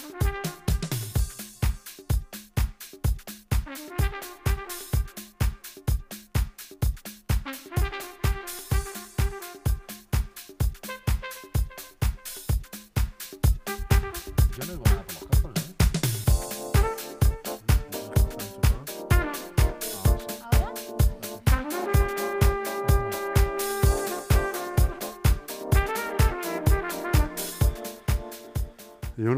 Thank 0.00 0.46
you. 0.46 0.47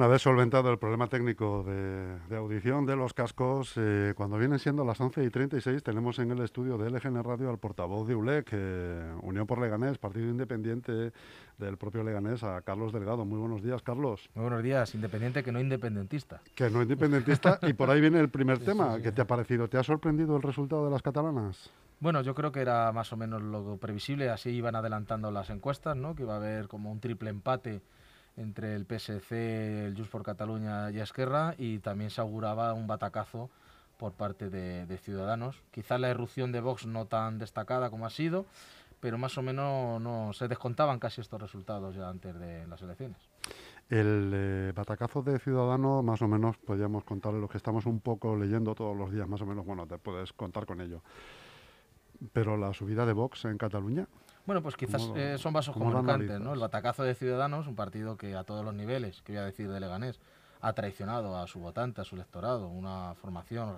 Una 0.01 0.09
vez 0.09 0.23
solventado 0.23 0.71
el 0.71 0.79
problema 0.79 1.09
técnico 1.09 1.63
de, 1.63 2.35
audición 2.35 2.87
de 2.87 2.97
los 2.97 3.13
cascos, 3.13 3.75
eh, 3.77 4.15
cuando 4.17 4.39
vienen 4.39 4.59
siendo 4.59 4.83
las 4.83 4.99
11 4.99 5.23
y 5.25 5.29
36, 5.29 5.83
tenemos 5.83 6.19
en 6.21 6.31
el 6.31 6.41
estudio 6.41 6.79
de 6.79 6.89
LGN 6.89 7.23
Radio 7.23 7.51
al 7.51 7.59
portavoz 7.59 8.09
de 8.09 8.15
ULEC, 8.15 8.49
eh, 8.51 9.15
Unión 9.21 9.47
por 9.47 9.61
Leganés, 9.61 9.99
partido 9.99 10.31
independiente 10.31 11.13
del 11.59 11.77
propio 11.77 12.03
Leganés, 12.03 12.43
a 12.45 12.63
Carlos 12.63 12.95
Delgado. 12.95 13.27
Muy 13.27 13.39
buenos 13.39 13.63
días, 13.63 13.83
Carlos. 13.83 14.31
Muy 14.35 14.45
buenos 14.45 14.63
días, 14.63 14.95
independiente 14.95 15.45
que 15.45 15.53
no 15.53 15.61
independentista. 15.61 16.41
Que 16.55 16.71
no 16.71 16.81
independentista, 16.81 17.59
y 17.61 17.75
por 17.75 17.91
ahí 17.91 18.01
viene 18.01 18.21
el 18.21 18.31
primer 18.31 18.59
tema. 18.65 18.99
¿Qué 19.03 19.13
te 19.13 19.21
ha 19.21 19.27
parecido? 19.27 19.69
¿Te 19.69 19.77
ha 19.77 19.83
sorprendido 19.83 20.35
el 20.35 20.43
resultado 20.43 20.87
de 20.87 20.93
las 20.93 21.03
catalanas? 21.03 21.71
Bueno, 21.99 22.23
yo 22.23 22.35
creo 22.35 22.53
que 22.53 22.61
era 22.61 22.91
más 22.93 23.13
o 23.13 23.19
menos 23.19 23.43
lo 23.43 23.77
previsible, 23.77 24.31
así 24.31 24.49
iban 24.49 24.77
adelantando 24.77 25.31
las 25.31 25.51
encuestas, 25.51 25.95
¿no? 25.95 26.15
que 26.15 26.23
iba 26.23 26.33
a 26.33 26.39
haber 26.39 26.69
como 26.69 26.91
un 26.91 27.01
triple 27.01 27.29
empate 27.29 27.83
entre 28.41 28.75
el 28.75 28.87
PSC, 28.87 29.87
el 29.87 29.95
Just 29.97 30.11
por 30.11 30.23
Cataluña 30.23 30.91
y 30.91 30.99
Esquerra 30.99 31.55
y 31.59 31.79
también 31.79 32.11
se 32.11 32.21
auguraba 32.21 32.73
un 32.73 32.87
batacazo 32.87 33.51
por 33.99 34.13
parte 34.13 34.49
de, 34.49 34.99
Ciudadanos. 34.99 35.63
Quizá 35.71 35.99
la 35.99 36.09
erupción 36.09 36.53
de 36.53 36.61
Vox 36.61 36.87
no 36.87 37.07
tan 37.07 37.39
destacada 37.39 37.91
como 37.91 38.07
ha 38.07 38.11
sido, 38.11 38.47
pero 38.99 39.19
más 39.19 39.37
o 39.37 39.43
menos 39.43 40.01
no 40.01 40.33
se 40.33 40.49
descontaban 40.49 40.99
casi 40.99 41.21
estos 41.21 41.41
resultados 41.41 41.95
ya 41.95 42.09
antes 42.09 42.39
de 42.39 42.67
las 42.67 42.81
elecciones. 42.81 43.19
El 43.91 44.31
eh, 44.33 44.73
batacazo 44.75 45.23
de 45.23 45.39
Ciudadanos, 45.39 46.03
más 46.03 46.23
o 46.23 46.29
menos, 46.29 46.57
podríamos 46.57 47.05
contarle 47.05 47.41
lo 47.41 47.49
que 47.49 47.59
estamos 47.59 47.85
un 47.85 48.01
poco 48.01 48.37
leyendo 48.37 48.75
todos 48.75 48.97
los 48.97 49.13
días, 49.13 49.29
más 49.29 49.43
o 49.43 49.47
menos, 49.47 49.67
bueno, 49.67 49.87
te 49.87 49.99
puedes 49.99 50.33
contar 50.33 50.65
con 50.65 50.81
ello. 50.81 51.03
Pero 52.33 52.57
la 52.57 52.73
subida 52.73 53.05
de 53.05 53.13
Vox 53.13 53.45
en 53.45 53.59
Cataluña, 53.59 54.07
bueno, 54.47 54.63
pues 54.63 54.77
quizás 54.77 55.03
eh, 55.15 55.37
son 55.39 55.53
vasos 55.53 55.77
comunicantes, 55.77 56.41
¿no? 56.41 56.55
El 56.55 56.61
batacazo 56.61 57.03
de 57.03 57.15
Ciudadanos, 57.15 57.67
un 57.67 57.77
partido 57.77 58.17
que 58.17 58.35
a 58.37 58.45
todos 58.45 58.65
los 58.65 58.75
niveles, 58.75 59.23
que 59.23 59.33
voy 59.33 59.43
a 59.43 59.45
decir 59.45 59.71
de 59.71 59.81
Leganés, 59.81 60.19
ha 60.61 60.73
traicionado 60.73 61.39
a 61.39 61.47
su 61.47 61.61
votante, 61.61 62.01
a 62.01 62.05
su 62.05 62.17
electorado, 62.17 62.69
una 62.69 63.15
formación 63.15 63.75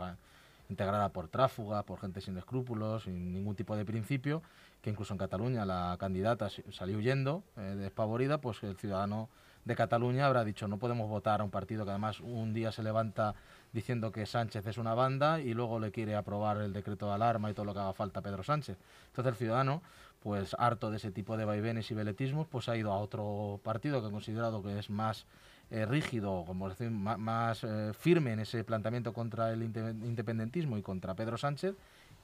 integrada 0.69 1.11
por 1.11 1.29
tráfuga, 1.29 1.83
por 1.83 2.01
gente 2.01 2.21
sin 2.21 2.37
escrúpulos, 2.37 3.05
sin 3.05 3.33
ningún 3.33 3.55
tipo 3.55 3.77
de 3.77 3.85
principio, 3.85 4.43
que 4.81 4.91
incluso 4.91 5.15
en 5.15 5.19
Cataluña 5.19 5.65
la 5.65 5.97
candidata 5.99 6.49
salió 6.71 6.99
huyendo, 6.99 7.45
eh, 7.57 7.61
despavorida, 7.77 8.39
pues 8.39 8.63
el 8.63 8.77
ciudadano 8.77 9.29
de 9.65 9.77
Cataluña 9.77 10.27
habrá 10.27 10.45
dicho 10.45 10.67
no 10.67 10.79
podemos 10.79 11.09
votar 11.09 11.41
a 11.41 11.45
un 11.45 11.51
partido 11.51 11.85
que 11.85 11.91
además 11.91 12.19
un 12.19 12.53
día 12.53 12.73
se 12.73 12.83
levanta 12.83 13.35
diciendo 13.73 14.11
que 14.11 14.27
Sánchez 14.27 14.67
es 14.67 14.77
una 14.77 14.95
banda 14.95 15.41
y 15.41 15.55
luego 15.55 15.79
le 15.79 15.93
quiere 15.93 16.17
aprobar 16.17 16.57
el 16.59 16.73
decreto 16.73 17.07
de 17.07 17.13
alarma 17.13 17.51
y 17.51 17.55
todo 17.55 17.65
lo 17.65 17.73
que 17.73 17.81
haga 17.81 17.93
falta 17.93 18.21
a 18.21 18.23
Pedro 18.23 18.43
Sánchez. 18.43 18.77
Entonces 19.07 19.33
el 19.33 19.39
ciudadano 19.39 19.83
pues 20.23 20.55
harto 20.59 20.91
de 20.91 20.99
ese 20.99 21.11
tipo 21.11 21.37
de 21.37 21.45
vaivenes 21.45 21.91
y 21.91 21.95
veletismos, 21.95 22.47
pues 22.47 22.69
ha 22.69 22.77
ido 22.77 22.93
a 22.93 22.99
otro 22.99 23.61
partido 23.63 24.01
que 24.01 24.09
ha 24.09 24.11
considerado 24.11 24.63
que 24.63 24.79
es 24.79 24.89
más 24.89 25.27
eh, 25.71 25.87
rígido, 25.87 26.45
como 26.47 26.69
decir, 26.69 26.91
más, 26.91 27.65
eh, 27.65 27.93
firme 27.99 28.33
en 28.33 28.41
ese 28.41 28.63
planteamiento 28.63 29.13
contra 29.13 29.53
el 29.53 29.63
independentismo 29.63 30.79
y 30.79 30.83
contra 30.83 31.15
Pedro 31.15 31.39
Sánchez, 31.39 31.75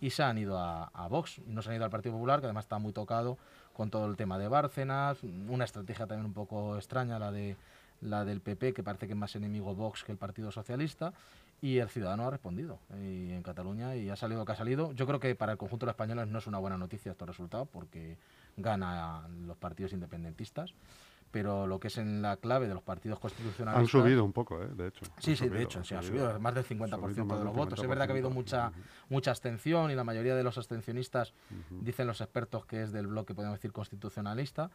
y 0.01 0.11
se 0.11 0.23
han 0.23 0.39
ido 0.39 0.59
a, 0.59 1.09
Vox, 1.09 1.39
y 1.39 1.51
no 1.51 1.63
se 1.63 1.71
han 1.71 1.77
ido 1.77 1.85
al 1.85 1.91
Partido 1.91 2.15
Popular, 2.15 2.41
que 2.41 2.47
además 2.47 2.67
está 2.67 2.79
muy 2.79 2.93
tocado 2.93 3.37
con 3.73 3.91
todo 3.91 4.07
el 4.07 4.17
tema 4.17 4.39
de 4.39 4.49
Bárcenas, 4.49 5.19
una 5.49 5.65
estrategia 5.65 6.07
también 6.07 6.27
un 6.27 6.35
poco 6.35 6.77
extraña, 6.77 7.19
la 7.19 7.33
de 7.33 7.57
la 8.01 8.25
del 8.25 8.41
PP, 8.41 8.75
que 8.75 8.83
parece 8.85 9.07
que 9.07 9.15
es 9.15 9.19
más 9.19 9.35
enemigo 9.35 9.75
Vox 9.75 10.05
que 10.05 10.13
el 10.13 10.19
Partido 10.19 10.53
Socialista, 10.53 11.13
y 11.61 11.79
el 11.79 11.89
ciudadano 11.89 12.27
ha 12.27 12.31
respondido 12.31 12.79
y 13.01 13.33
en 13.33 13.43
Cataluña 13.43 13.97
y 13.97 14.11
ha 14.11 14.17
salido 14.17 14.45
que 14.45 14.53
ha 14.53 14.57
salido. 14.57 14.93
Yo 14.93 15.07
creo 15.07 15.19
que 15.19 15.35
para 15.35 15.53
el 15.53 15.59
conjunto 15.59 15.87
de 15.87 15.89
los 15.89 15.95
españoles 15.95 16.29
no 16.29 16.39
es 16.39 16.47
una 16.47 16.59
buena 16.59 16.79
noticia 16.79 17.13
estos 17.13 17.29
resultados 17.29 17.69
porque 17.69 18.17
ganan 18.57 19.47
los 19.47 19.57
partidos 19.57 19.93
independentistas 19.93 20.75
pero 21.31 21.67
lo 21.67 21.79
que 21.79 21.89
es 21.89 21.99
en 21.99 22.23
la 22.23 22.37
clave 22.37 22.69
de 22.69 22.75
los 22.75 22.83
partidos 22.83 23.19
constitucionales... 23.19 23.81
Han 23.81 23.87
subido 23.87 24.25
un 24.25 24.33
poco, 24.33 24.63
¿eh? 24.63 24.69
de 24.75 24.89
hecho. 24.89 25.05
Sí, 25.19 25.37
sí, 25.37 25.49
de 25.49 25.63
hecho, 25.63 25.85
sí, 25.85 25.95
ha 25.95 26.03
subido 26.03 26.39
más 26.41 26.55
del 26.55 26.65
50% 26.65 27.39
de 27.39 27.45
los 27.45 27.55
votos. 27.55 27.79
Es 27.79 27.89
verdad 27.89 28.07
que 28.07 28.13
ha 28.13 28.15
habido 28.15 28.31
mucha, 28.31 28.73
mucha 29.09 29.31
abstención 29.31 29.91
y 29.91 29.95
la 29.95 30.05
mayoría 30.05 30.35
de 30.35 30.43
los 30.43 30.57
abstencionistas 30.57 31.35
dicen 31.71 32.07
los 32.07 32.21
expertos 32.21 32.65
que 32.65 32.83
es 32.83 32.93
del 32.93 33.07
bloque, 33.07 33.35
podemos 33.35 33.59
decir, 33.59 33.73
constitucionalista, 33.73 34.71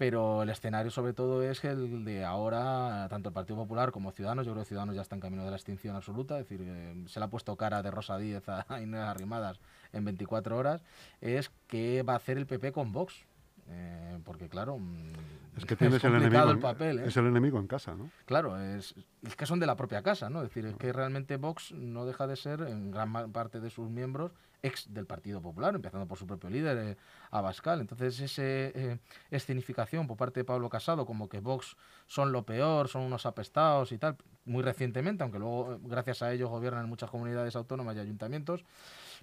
pero 0.00 0.42
el 0.44 0.48
escenario 0.48 0.90
sobre 0.90 1.12
todo 1.12 1.42
es 1.42 1.62
el 1.62 2.06
de 2.06 2.24
ahora, 2.24 3.06
tanto 3.10 3.28
el 3.28 3.34
Partido 3.34 3.58
Popular 3.58 3.92
como 3.92 4.12
Ciudadanos, 4.12 4.46
yo 4.46 4.52
creo 4.52 4.64
que 4.64 4.68
Ciudadanos 4.68 4.94
ya 4.94 5.02
está 5.02 5.14
en 5.14 5.20
camino 5.20 5.44
de 5.44 5.50
la 5.50 5.56
extinción 5.56 5.94
absoluta, 5.94 6.38
es 6.38 6.48
decir, 6.48 6.66
se 7.06 7.20
le 7.20 7.26
ha 7.26 7.28
puesto 7.28 7.54
cara 7.56 7.82
de 7.82 7.90
Rosa 7.90 8.16
Díez 8.16 8.48
a 8.48 8.64
Inés 8.80 9.02
Arrimadas 9.02 9.60
en 9.92 10.06
24 10.06 10.56
horas, 10.56 10.82
es 11.20 11.50
qué 11.66 12.02
va 12.02 12.14
a 12.14 12.16
hacer 12.16 12.38
el 12.38 12.46
PP 12.46 12.72
con 12.72 12.92
Vox. 12.92 13.26
Eh, 13.70 14.18
porque 14.24 14.48
claro, 14.48 14.78
mm, 14.78 15.12
es 15.56 15.64
que 15.64 15.76
tienes 15.76 16.02
el 16.04 16.14
enemigo, 16.14 16.50
el 16.50 16.58
papel, 16.58 16.98
¿eh? 17.00 17.04
es 17.06 17.16
el 17.16 17.26
enemigo 17.26 17.58
en 17.58 17.66
casa, 17.66 17.94
¿no? 17.94 18.10
Claro, 18.26 18.60
es, 18.60 18.94
es, 19.22 19.36
que 19.36 19.46
son 19.46 19.60
de 19.60 19.66
la 19.66 19.76
propia 19.76 20.02
casa, 20.02 20.30
¿no? 20.30 20.42
Es 20.42 20.48
decir, 20.48 20.66
es 20.66 20.76
que 20.76 20.92
realmente 20.92 21.36
Vox 21.36 21.72
no 21.72 22.06
deja 22.06 22.26
de 22.26 22.36
ser, 22.36 22.62
en 22.62 22.90
gran 22.90 23.32
parte 23.32 23.60
de 23.60 23.70
sus 23.70 23.88
miembros, 23.88 24.32
ex 24.62 24.92
del 24.92 25.06
Partido 25.06 25.40
Popular, 25.40 25.74
empezando 25.74 26.06
por 26.06 26.18
su 26.18 26.26
propio 26.26 26.50
líder, 26.50 26.78
eh, 26.78 26.96
Abascal. 27.30 27.80
Entonces, 27.80 28.20
esa 28.20 28.42
eh, 28.42 28.98
escenificación 29.30 30.06
por 30.06 30.16
parte 30.16 30.40
de 30.40 30.44
Pablo 30.44 30.68
Casado, 30.68 31.06
como 31.06 31.28
que 31.28 31.40
Vox 31.40 31.76
son 32.06 32.32
lo 32.32 32.44
peor, 32.44 32.88
son 32.88 33.02
unos 33.02 33.26
apestados 33.26 33.92
y 33.92 33.98
tal, 33.98 34.16
muy 34.44 34.62
recientemente, 34.62 35.22
aunque 35.22 35.38
luego, 35.38 35.78
gracias 35.82 36.22
a 36.22 36.32
ellos, 36.32 36.50
gobiernan 36.50 36.84
en 36.84 36.90
muchas 36.90 37.10
comunidades 37.10 37.56
autónomas 37.56 37.96
y 37.96 38.00
ayuntamientos, 38.00 38.64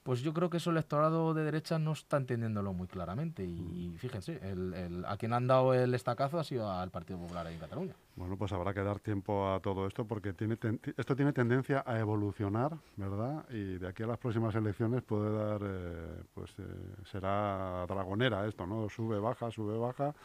pues 0.08 0.22
yo 0.22 0.34
creo 0.34 0.50
que 0.50 0.56
eso 0.56 0.70
el 0.70 0.78
electorado 0.78 1.34
de 1.34 1.44
derecha 1.44 1.80
no 1.80 1.92
está 1.92 2.16
entendiéndolo 2.16 2.72
muy 2.72 2.88
claramente. 2.88 3.44
Y, 3.44 3.94
fíjense, 3.98 4.40
el, 4.42 5.04
a 5.06 5.18
quien 5.18 5.34
han 5.34 5.48
dado 5.48 5.74
el 5.74 5.94
estacazo 5.94 6.40
ha 6.40 6.46
sido 6.46 6.72
al 6.72 6.92
Partido 6.92 7.20
Popular 7.20 7.46
ahí 7.46 7.56
en 7.56 7.60
Cataluña. 7.60 7.94
Bueno, 8.16 8.38
pues 8.38 8.54
habrá 8.54 8.74
que 8.74 8.82
dar 8.82 9.02
tiempo 9.02 9.52
a 9.52 9.60
todo 9.60 9.86
esto 9.86 10.06
porque 10.06 10.32
tiene 10.32 10.58
esto 10.96 11.14
tiene 11.14 11.34
tendencia 11.34 11.84
a 11.86 12.00
evolucionar, 12.00 12.78
¿verdad? 12.96 13.44
Y 13.50 13.80
de 13.80 13.86
aquí 13.90 14.04
a 14.04 14.08
las 14.08 14.18
próximas 14.18 14.56
elecciones 14.56 15.04
puede 15.04 15.30
dar, 15.30 15.60
eh, 15.62 16.22
pues 16.34 16.52
eh, 16.58 16.64
será 17.12 17.86
dragonera 17.86 18.48
esto, 18.48 18.66
¿no? 18.66 18.88
Sube, 18.88 19.20
baja, 19.20 19.52
sube, 19.52 19.78
baja. 19.78 20.16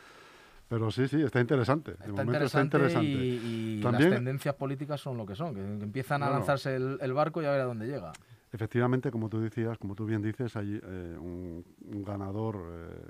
Pero 0.69 0.93
sí, 0.93 1.09
sí, 1.09 1.21
está 1.23 1.41
interesante. 1.41 1.91
Está, 1.91 2.23
interesante, 2.23 2.79
Y, 3.03 3.83
las 3.83 3.99
tendencias 3.99 4.55
políticas 4.55 5.01
son 5.01 5.17
lo 5.17 5.27
que 5.27 5.35
son, 5.35 5.57
que, 5.57 5.61
empiezan 5.61 6.23
a 6.23 6.31
lanzarse 6.31 6.77
el, 6.77 6.99
el, 7.01 7.13
barco 7.13 7.43
y 7.43 7.47
a 7.47 7.51
ver 7.51 7.63
a 7.63 7.65
dónde 7.65 7.89
llega. 7.89 8.13
Efectivamente, 8.53 9.11
como 9.11 9.31
tú 9.31 9.41
decías, 9.41 9.79
como 9.79 9.95
tú 9.95 10.05
bien 10.05 10.21
dices, 10.21 10.55
hay 10.57 10.79
eh, 10.83 11.17
un, 11.19 11.65
ganador 12.05 12.57
eh, 12.71 13.01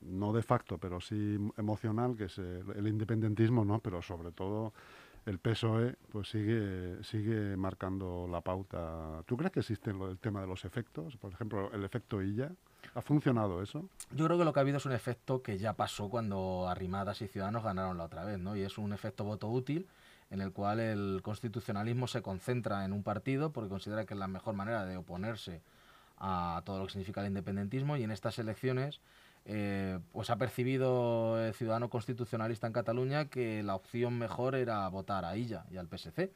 no 0.00 0.32
de 0.32 0.42
facto, 0.42 0.78
pero 0.78 1.00
sí 1.02 1.36
emocional, 1.58 2.16
que 2.16 2.24
es 2.24 2.38
el, 2.38 2.88
independentismo, 2.88 3.64
¿no? 3.64 3.80
Pero 3.80 4.00
sobre 4.00 4.32
todo 4.32 4.72
el 5.26 5.38
PSOE, 5.38 5.96
pues 6.10 6.30
sigue 6.30 7.02
sigue 7.02 7.56
marcando 7.58 8.26
la 8.30 8.40
pauta. 8.40 9.22
¿Tú 9.26 9.36
crees 9.36 9.52
que 9.52 9.60
existe 9.60 9.90
el 9.90 10.18
tema 10.18 10.40
de 10.40 10.46
los 10.46 10.64
efectos? 10.64 11.16
Por 11.18 11.32
ejemplo, 11.32 11.70
el 11.72 11.84
efecto 11.84 12.22
Illa. 12.22 12.52
¿Ha 12.94 13.02
funcionado 13.02 13.62
eso? 13.62 13.90
Yo 14.12 14.26
creo 14.26 14.38
que 14.38 14.44
lo 14.44 14.52
que 14.52 14.60
ha 14.60 14.62
habido 14.62 14.78
es 14.78 14.86
un 14.86 14.92
efecto 14.92 15.42
que 15.42 15.58
ya 15.58 15.74
pasó 15.74 16.08
cuando 16.08 16.68
Arrimadas 16.68 17.20
y 17.20 17.28
Ciudadanos 17.28 17.64
ganaron 17.64 17.98
la 17.98 18.04
otra 18.04 18.24
vez, 18.24 18.38
¿no? 18.38 18.56
Y 18.56 18.62
es 18.62 18.78
un 18.78 18.92
efecto 18.94 19.24
voto 19.24 19.48
útil 19.48 19.86
en 20.30 20.40
el 20.40 20.52
cual 20.52 20.80
el 20.80 21.20
constitucionalismo 21.22 22.06
se 22.08 22.22
concentra 22.22 22.84
en 22.84 22.92
un 22.92 23.02
partido 23.02 23.52
porque 23.52 23.68
considera 23.68 24.04
que 24.04 24.14
es 24.14 24.20
la 24.20 24.28
mejor 24.28 24.54
manera 24.54 24.84
de 24.84 24.96
oponerse 24.96 25.62
a 26.18 26.62
todo 26.64 26.78
lo 26.78 26.86
que 26.86 26.92
significa 26.92 27.20
el 27.20 27.28
independentismo 27.28 27.96
y 27.96 28.02
en 28.02 28.10
estas 28.10 28.38
elecciones 28.38 29.00
eh, 29.44 30.00
pues 30.12 30.30
ha 30.30 30.36
percibido 30.36 31.40
el 31.40 31.54
ciudadano 31.54 31.88
constitucionalista 31.88 32.66
en 32.66 32.72
Cataluña 32.72 33.26
que 33.26 33.62
la 33.62 33.76
opción 33.76 34.18
mejor 34.18 34.56
era 34.56 34.88
votar 34.88 35.24
a 35.24 35.36
ella 35.36 35.64
y 35.70 35.76
al 35.76 35.86
PSC 35.88 36.32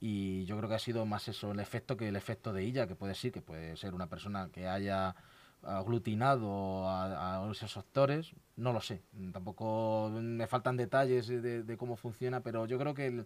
y 0.00 0.44
yo 0.44 0.56
creo 0.56 0.68
que 0.68 0.76
ha 0.76 0.80
sido 0.80 1.04
más 1.04 1.26
eso 1.26 1.50
el 1.50 1.58
efecto 1.58 1.96
que 1.96 2.08
el 2.08 2.16
efecto 2.16 2.52
de 2.52 2.62
ella 2.62 2.86
que 2.86 2.94
puede 2.94 3.14
ser 3.14 3.32
que 3.32 3.40
puede 3.40 3.76
ser 3.76 3.94
una 3.94 4.06
persona 4.06 4.50
que 4.52 4.68
haya 4.68 5.16
aglutinado 5.62 6.88
a, 6.88 7.48
esos 7.50 7.76
actores, 7.76 8.32
no 8.56 8.72
lo 8.72 8.80
sé. 8.80 9.02
Tampoco 9.32 10.10
me 10.12 10.46
faltan 10.46 10.76
detalles 10.76 11.28
de, 11.28 11.76
cómo 11.78 11.96
funciona, 11.96 12.40
pero 12.40 12.66
yo 12.66 12.78
creo 12.78 12.94
que 12.94 13.24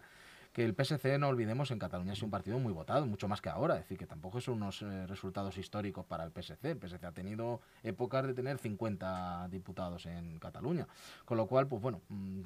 que 0.52 0.64
el 0.64 0.74
PSC, 0.74 1.18
no 1.18 1.28
olvidemos, 1.28 1.70
en 1.70 1.78
Cataluña 1.78 2.12
es 2.12 2.22
un 2.22 2.30
partido 2.30 2.58
muy 2.58 2.74
votado, 2.74 3.06
mucho 3.06 3.26
más 3.26 3.40
que 3.40 3.48
ahora, 3.48 3.76
es 3.76 3.80
decir, 3.80 3.96
que 3.96 4.06
tampoco 4.06 4.40
son 4.40 4.56
unos 4.56 4.82
eh, 4.82 5.06
resultados 5.06 5.56
históricos 5.56 6.04
para 6.04 6.24
el 6.24 6.30
PSC. 6.30 6.72
El 6.72 6.78
PSC 6.78 7.04
ha 7.04 7.12
tenido 7.12 7.60
épocas 7.82 8.26
de 8.26 8.34
tener 8.34 8.58
50 8.58 9.48
diputados 9.48 10.04
en 10.04 10.38
Cataluña, 10.38 10.86
con 11.24 11.38
lo 11.38 11.46
cual, 11.46 11.68
pues 11.68 11.80
bueno, 11.80 12.02
mm, 12.10 12.42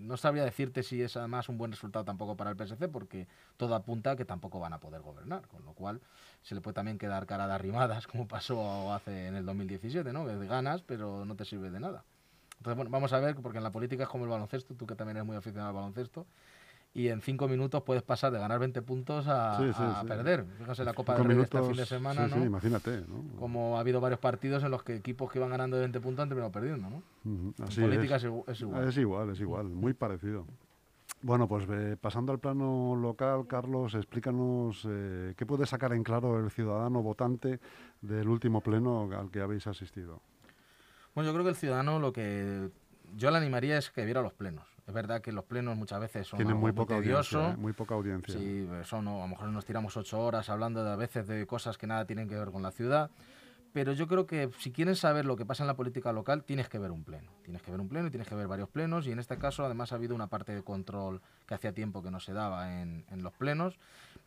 no 0.00 0.16
sabría 0.16 0.44
decirte 0.44 0.82
si 0.82 1.02
es 1.02 1.16
además 1.16 1.48
un 1.48 1.56
buen 1.56 1.70
resultado 1.70 2.04
tampoco 2.04 2.36
para 2.36 2.50
el 2.50 2.56
PSC, 2.56 2.88
porque 2.88 3.28
todo 3.56 3.76
apunta 3.76 4.12
a 4.12 4.16
que 4.16 4.24
tampoco 4.24 4.58
van 4.58 4.72
a 4.72 4.80
poder 4.80 5.00
gobernar, 5.00 5.46
con 5.46 5.64
lo 5.64 5.72
cual 5.72 6.00
se 6.42 6.54
le 6.54 6.60
puede 6.60 6.74
también 6.74 6.98
quedar 6.98 7.26
cara 7.26 7.46
de 7.46 7.54
arrimadas, 7.54 8.06
como 8.08 8.26
pasó 8.26 8.92
hace 8.92 9.26
en 9.26 9.36
el 9.36 9.44
2017, 9.46 10.12
¿no? 10.12 10.26
Que 10.26 10.46
ganas, 10.46 10.82
pero 10.82 11.24
no 11.24 11.34
te 11.36 11.44
sirve 11.44 11.70
de 11.70 11.80
nada. 11.80 12.04
Entonces, 12.58 12.76
bueno, 12.76 12.90
vamos 12.90 13.12
a 13.12 13.20
ver, 13.20 13.36
porque 13.36 13.58
en 13.58 13.64
la 13.64 13.72
política 13.72 14.02
es 14.02 14.08
como 14.08 14.24
el 14.24 14.30
baloncesto, 14.30 14.74
tú 14.74 14.86
que 14.86 14.94
también 14.94 15.16
eres 15.16 15.26
muy 15.26 15.36
aficionado 15.36 15.70
al 15.70 15.74
baloncesto, 15.74 16.26
y 16.92 17.08
en 17.08 17.22
cinco 17.22 17.46
minutos 17.46 17.82
puedes 17.84 18.02
pasar 18.02 18.32
de 18.32 18.38
ganar 18.38 18.58
20 18.58 18.82
puntos 18.82 19.26
a, 19.28 19.58
perder. 20.06 20.44
Fíjate 20.58 20.84
la 20.84 20.92
Copa 20.92 21.14
del 21.14 21.24
Rey 21.24 21.38
este 21.38 21.62
fin 21.62 21.76
de 21.76 21.86
semana, 21.86 22.26
¿no? 22.26 22.44
imagínate, 22.44 23.04
Como 23.38 23.76
ha 23.76 23.80
habido 23.80 24.00
varios 24.00 24.20
partidos 24.20 24.64
en 24.64 24.72
los 24.72 24.82
que 24.82 24.96
equipos 24.96 25.30
que 25.30 25.38
iban 25.38 25.50
ganando 25.50 25.76
de 25.76 25.82
20 25.82 26.00
puntos 26.00 26.22
han 26.24 26.28
terminado 26.28 26.52
perdiendo, 26.52 26.90
¿no? 26.90 27.02
en 27.24 27.52
política 27.54 28.16
es. 28.16 28.24
igual. 28.24 28.88
Es 28.88 28.96
igual, 28.96 29.30
es 29.30 29.40
igual, 29.40 29.66
muy 29.68 29.94
parecido. 29.94 30.46
Bueno, 31.22 31.46
pues 31.46 31.66
pasando 32.00 32.32
al 32.32 32.38
plano 32.38 32.96
local, 32.96 33.46
Carlos, 33.46 33.94
explícanos 33.94 34.86
eh, 34.88 35.34
qué 35.36 35.44
puede 35.44 35.66
sacar 35.66 35.92
en 35.92 36.02
claro 36.02 36.38
el 36.38 36.50
ciudadano 36.50 37.02
votante 37.02 37.60
del 38.00 38.28
último 38.28 38.62
pleno 38.62 39.08
al 39.12 39.30
que 39.30 39.40
habéis 39.40 39.66
asistido. 39.66 40.22
Bueno, 41.14 41.28
yo 41.28 41.34
creo 41.34 41.44
que 41.44 41.50
el 41.50 41.56
ciudadano 41.56 41.98
lo 41.98 42.12
que 42.12 42.70
yo 43.16 43.30
le 43.30 43.36
animaría 43.36 43.76
es 43.76 43.90
que 43.90 44.04
viera 44.04 44.22
los 44.22 44.32
plenos. 44.32 44.66
Es 44.86 44.94
verdad 44.94 45.20
que 45.20 45.30
los 45.30 45.44
plenos 45.44 45.76
muchas 45.76 46.00
veces 46.00 46.26
son 46.26 46.38
Tienen 46.38 46.56
muy, 46.56 46.72
poca 46.72 46.96
audiencia, 46.96 47.50
¿eh? 47.50 47.56
muy 47.56 47.72
poca 47.72 47.94
audiencia. 47.94 48.34
Sí, 48.34 48.68
son, 48.84 49.06
a 49.06 49.18
lo 49.18 49.28
mejor 49.28 49.48
nos 49.48 49.64
tiramos 49.64 49.96
ocho 49.96 50.18
horas 50.18 50.48
hablando 50.48 50.82
de, 50.82 50.90
a 50.90 50.96
veces 50.96 51.28
de 51.28 51.46
cosas 51.46 51.78
que 51.78 51.86
nada 51.86 52.06
tienen 52.06 52.28
que 52.28 52.34
ver 52.34 52.50
con 52.50 52.62
la 52.62 52.70
ciudad. 52.70 53.10
Pero 53.72 53.92
yo 53.92 54.08
creo 54.08 54.26
que 54.26 54.50
si 54.58 54.72
quieres 54.72 54.98
saber 54.98 55.24
lo 55.24 55.36
que 55.36 55.46
pasa 55.46 55.62
en 55.62 55.68
la 55.68 55.76
política 55.76 56.12
local, 56.12 56.42
tienes 56.44 56.68
que 56.68 56.78
ver 56.78 56.90
un 56.90 57.04
pleno. 57.04 57.30
Tienes 57.44 57.62
que 57.62 57.70
ver 57.70 57.80
un 57.80 57.88
pleno 57.88 58.08
y 58.08 58.10
tienes 58.10 58.28
que 58.28 58.34
ver 58.34 58.48
varios 58.48 58.68
plenos. 58.68 59.06
Y 59.06 59.12
en 59.12 59.20
este 59.20 59.38
caso, 59.38 59.64
además, 59.64 59.92
ha 59.92 59.94
habido 59.94 60.14
una 60.14 60.26
parte 60.26 60.54
de 60.54 60.62
control 60.62 61.20
que 61.46 61.54
hacía 61.54 61.72
tiempo 61.72 62.02
que 62.02 62.10
no 62.10 62.18
se 62.18 62.32
daba 62.32 62.80
en, 62.80 63.04
en 63.10 63.22
los 63.22 63.32
plenos 63.32 63.78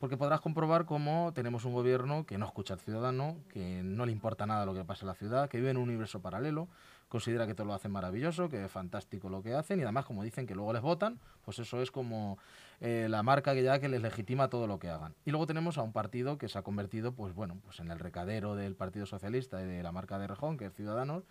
porque 0.03 0.17
podrás 0.17 0.41
comprobar 0.41 0.83
cómo 0.83 1.31
tenemos 1.33 1.63
un 1.63 1.71
gobierno 1.71 2.25
que 2.25 2.37
no 2.37 2.45
escucha 2.45 2.73
al 2.73 2.81
ciudadano, 2.81 3.37
que 3.47 3.83
no 3.83 4.05
le 4.05 4.11
importa 4.11 4.45
nada 4.45 4.65
lo 4.65 4.73
que 4.73 4.83
pasa 4.83 5.03
en 5.03 5.07
la 5.07 5.13
ciudad, 5.13 5.49
que 5.49 5.59
vive 5.59 5.69
en 5.69 5.77
un 5.77 5.83
universo 5.83 6.19
paralelo, 6.21 6.67
considera 7.13 7.45
que 7.45 7.53
todo 7.53 7.67
lo 7.67 7.75
hacen 7.75 7.91
maravilloso, 7.91 8.49
que 8.49 8.65
es 8.65 8.71
fantástico 8.71 9.29
lo 9.29 9.43
que 9.43 9.53
hacen 9.53 9.79
y 9.79 9.83
además 9.83 10.03
como 10.03 10.23
dicen 10.23 10.47
que 10.47 10.55
luego 10.55 10.73
les 10.73 10.81
votan, 10.81 11.19
pues 11.45 11.59
eso 11.59 11.79
es 11.79 11.91
como 11.91 12.39
eh, 12.81 13.05
la 13.07 13.21
marca 13.21 13.53
que 13.53 13.61
ya 13.61 13.77
que 13.77 13.87
les 13.87 14.01
legitima 14.01 14.47
todo 14.47 14.65
lo 14.65 14.79
que 14.79 14.89
hagan. 14.89 15.13
Y 15.23 15.29
luego 15.29 15.45
tenemos 15.45 15.77
a 15.77 15.83
un 15.83 15.93
partido 15.93 16.39
que 16.39 16.49
se 16.49 16.57
ha 16.57 16.63
convertido 16.63 17.11
pues 17.11 17.35
bueno, 17.35 17.59
pues 17.63 17.79
en 17.79 17.91
el 17.91 17.99
recadero 17.99 18.55
del 18.55 18.73
Partido 18.73 19.05
Socialista 19.05 19.61
y 19.61 19.67
de 19.67 19.83
la 19.83 19.91
marca 19.91 20.17
de 20.17 20.25
Rejón, 20.25 20.57
que 20.57 20.65
es 20.65 20.73
Ciudadanos, 20.73 21.21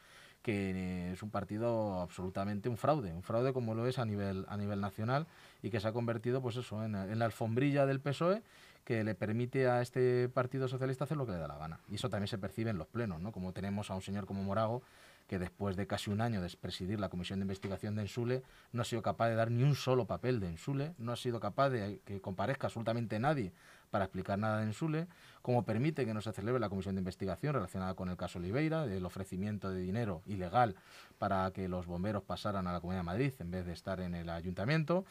que 0.40 1.10
es 1.10 1.22
un 1.24 1.30
partido 1.30 2.00
absolutamente 2.00 2.68
un 2.68 2.76
fraude, 2.76 3.12
un 3.12 3.24
fraude 3.24 3.52
como 3.52 3.74
lo 3.74 3.88
es 3.88 3.98
a 3.98 4.04
nivel, 4.04 4.46
a 4.48 4.56
nivel 4.56 4.80
nacional 4.80 5.26
y 5.64 5.70
que 5.70 5.80
se 5.80 5.88
ha 5.88 5.92
convertido 5.92 6.40
pues 6.40 6.54
eso 6.54 6.84
en, 6.84 6.94
en 6.94 7.18
la 7.18 7.24
alfombrilla 7.24 7.86
del 7.86 7.98
PSOE 7.98 8.40
que 8.84 9.02
le 9.02 9.16
permite 9.16 9.68
a 9.68 9.82
este 9.82 10.28
Partido 10.28 10.68
Socialista 10.68 11.04
hacer 11.04 11.16
lo 11.16 11.26
que 11.26 11.32
le 11.32 11.38
da 11.38 11.48
la 11.48 11.56
gana. 11.56 11.80
Y 11.88 11.96
eso 11.96 12.08
también 12.08 12.28
se 12.28 12.38
percibe 12.38 12.70
en 12.70 12.78
los 12.78 12.88
plenos, 12.88 13.20
¿no? 13.20 13.30
Como 13.30 13.52
tenemos 13.52 13.90
a 13.90 13.94
un 13.94 14.02
señor 14.02 14.26
como 14.26 14.42
Morago 14.42 14.82
que 15.26 15.38
después 15.38 15.76
de 15.76 15.86
casi 15.86 16.10
un 16.10 16.20
año 16.20 16.40
de 16.42 16.50
presidir 16.60 17.00
la 17.00 17.08
Comisión 17.08 17.38
de 17.38 17.44
Investigación 17.44 17.94
de 17.94 18.02
Ensule, 18.02 18.42
no 18.72 18.82
ha 18.82 18.84
sido 18.84 19.02
capaz 19.02 19.28
de 19.28 19.34
dar 19.34 19.50
ni 19.50 19.62
un 19.62 19.74
solo 19.74 20.06
papel 20.06 20.40
de 20.40 20.48
Ensule, 20.48 20.94
no 20.98 21.12
ha 21.12 21.16
sido 21.16 21.40
capaz 21.40 21.70
de 21.70 22.00
que 22.04 22.20
comparezca 22.20 22.66
absolutamente 22.66 23.18
nadie 23.18 23.52
para 23.90 24.04
explicar 24.04 24.38
nada 24.38 24.58
de 24.58 24.64
Ensule, 24.64 25.06
como 25.42 25.64
permite 25.64 26.06
que 26.06 26.14
no 26.14 26.20
se 26.20 26.32
celebre 26.32 26.60
la 26.60 26.68
Comisión 26.68 26.94
de 26.94 27.00
Investigación 27.00 27.54
relacionada 27.54 27.94
con 27.94 28.08
el 28.08 28.16
caso 28.16 28.38
Oliveira, 28.38 28.86
del 28.86 29.04
ofrecimiento 29.04 29.70
de 29.70 29.80
dinero 29.80 30.22
ilegal 30.26 30.76
para 31.18 31.50
que 31.52 31.68
los 31.68 31.86
bomberos 31.86 32.22
pasaran 32.22 32.66
a 32.66 32.72
la 32.72 32.80
Comunidad 32.80 33.00
de 33.00 33.06
Madrid 33.06 33.32
en 33.38 33.50
vez 33.50 33.66
de 33.66 33.72
estar 33.72 34.00
en 34.00 34.14
el 34.14 34.30
ayuntamiento, 34.30 35.04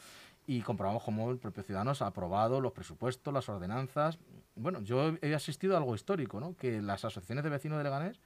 y 0.46 0.60
comprobamos 0.62 1.04
cómo 1.04 1.30
el 1.30 1.38
propio 1.38 1.62
Ciudadanos 1.62 2.02
ha 2.02 2.06
aprobado 2.06 2.60
los 2.60 2.72
presupuestos, 2.72 3.32
las 3.32 3.48
ordenanzas. 3.48 4.18
Bueno, 4.56 4.80
yo 4.82 5.14
he 5.22 5.34
asistido 5.34 5.74
a 5.74 5.78
algo 5.78 5.94
histórico, 5.94 6.40
¿no? 6.40 6.56
que 6.56 6.82
las 6.82 7.04
asociaciones 7.04 7.44
de 7.44 7.50
vecinos 7.50 7.78
de 7.78 7.84
Leganés 7.84 8.20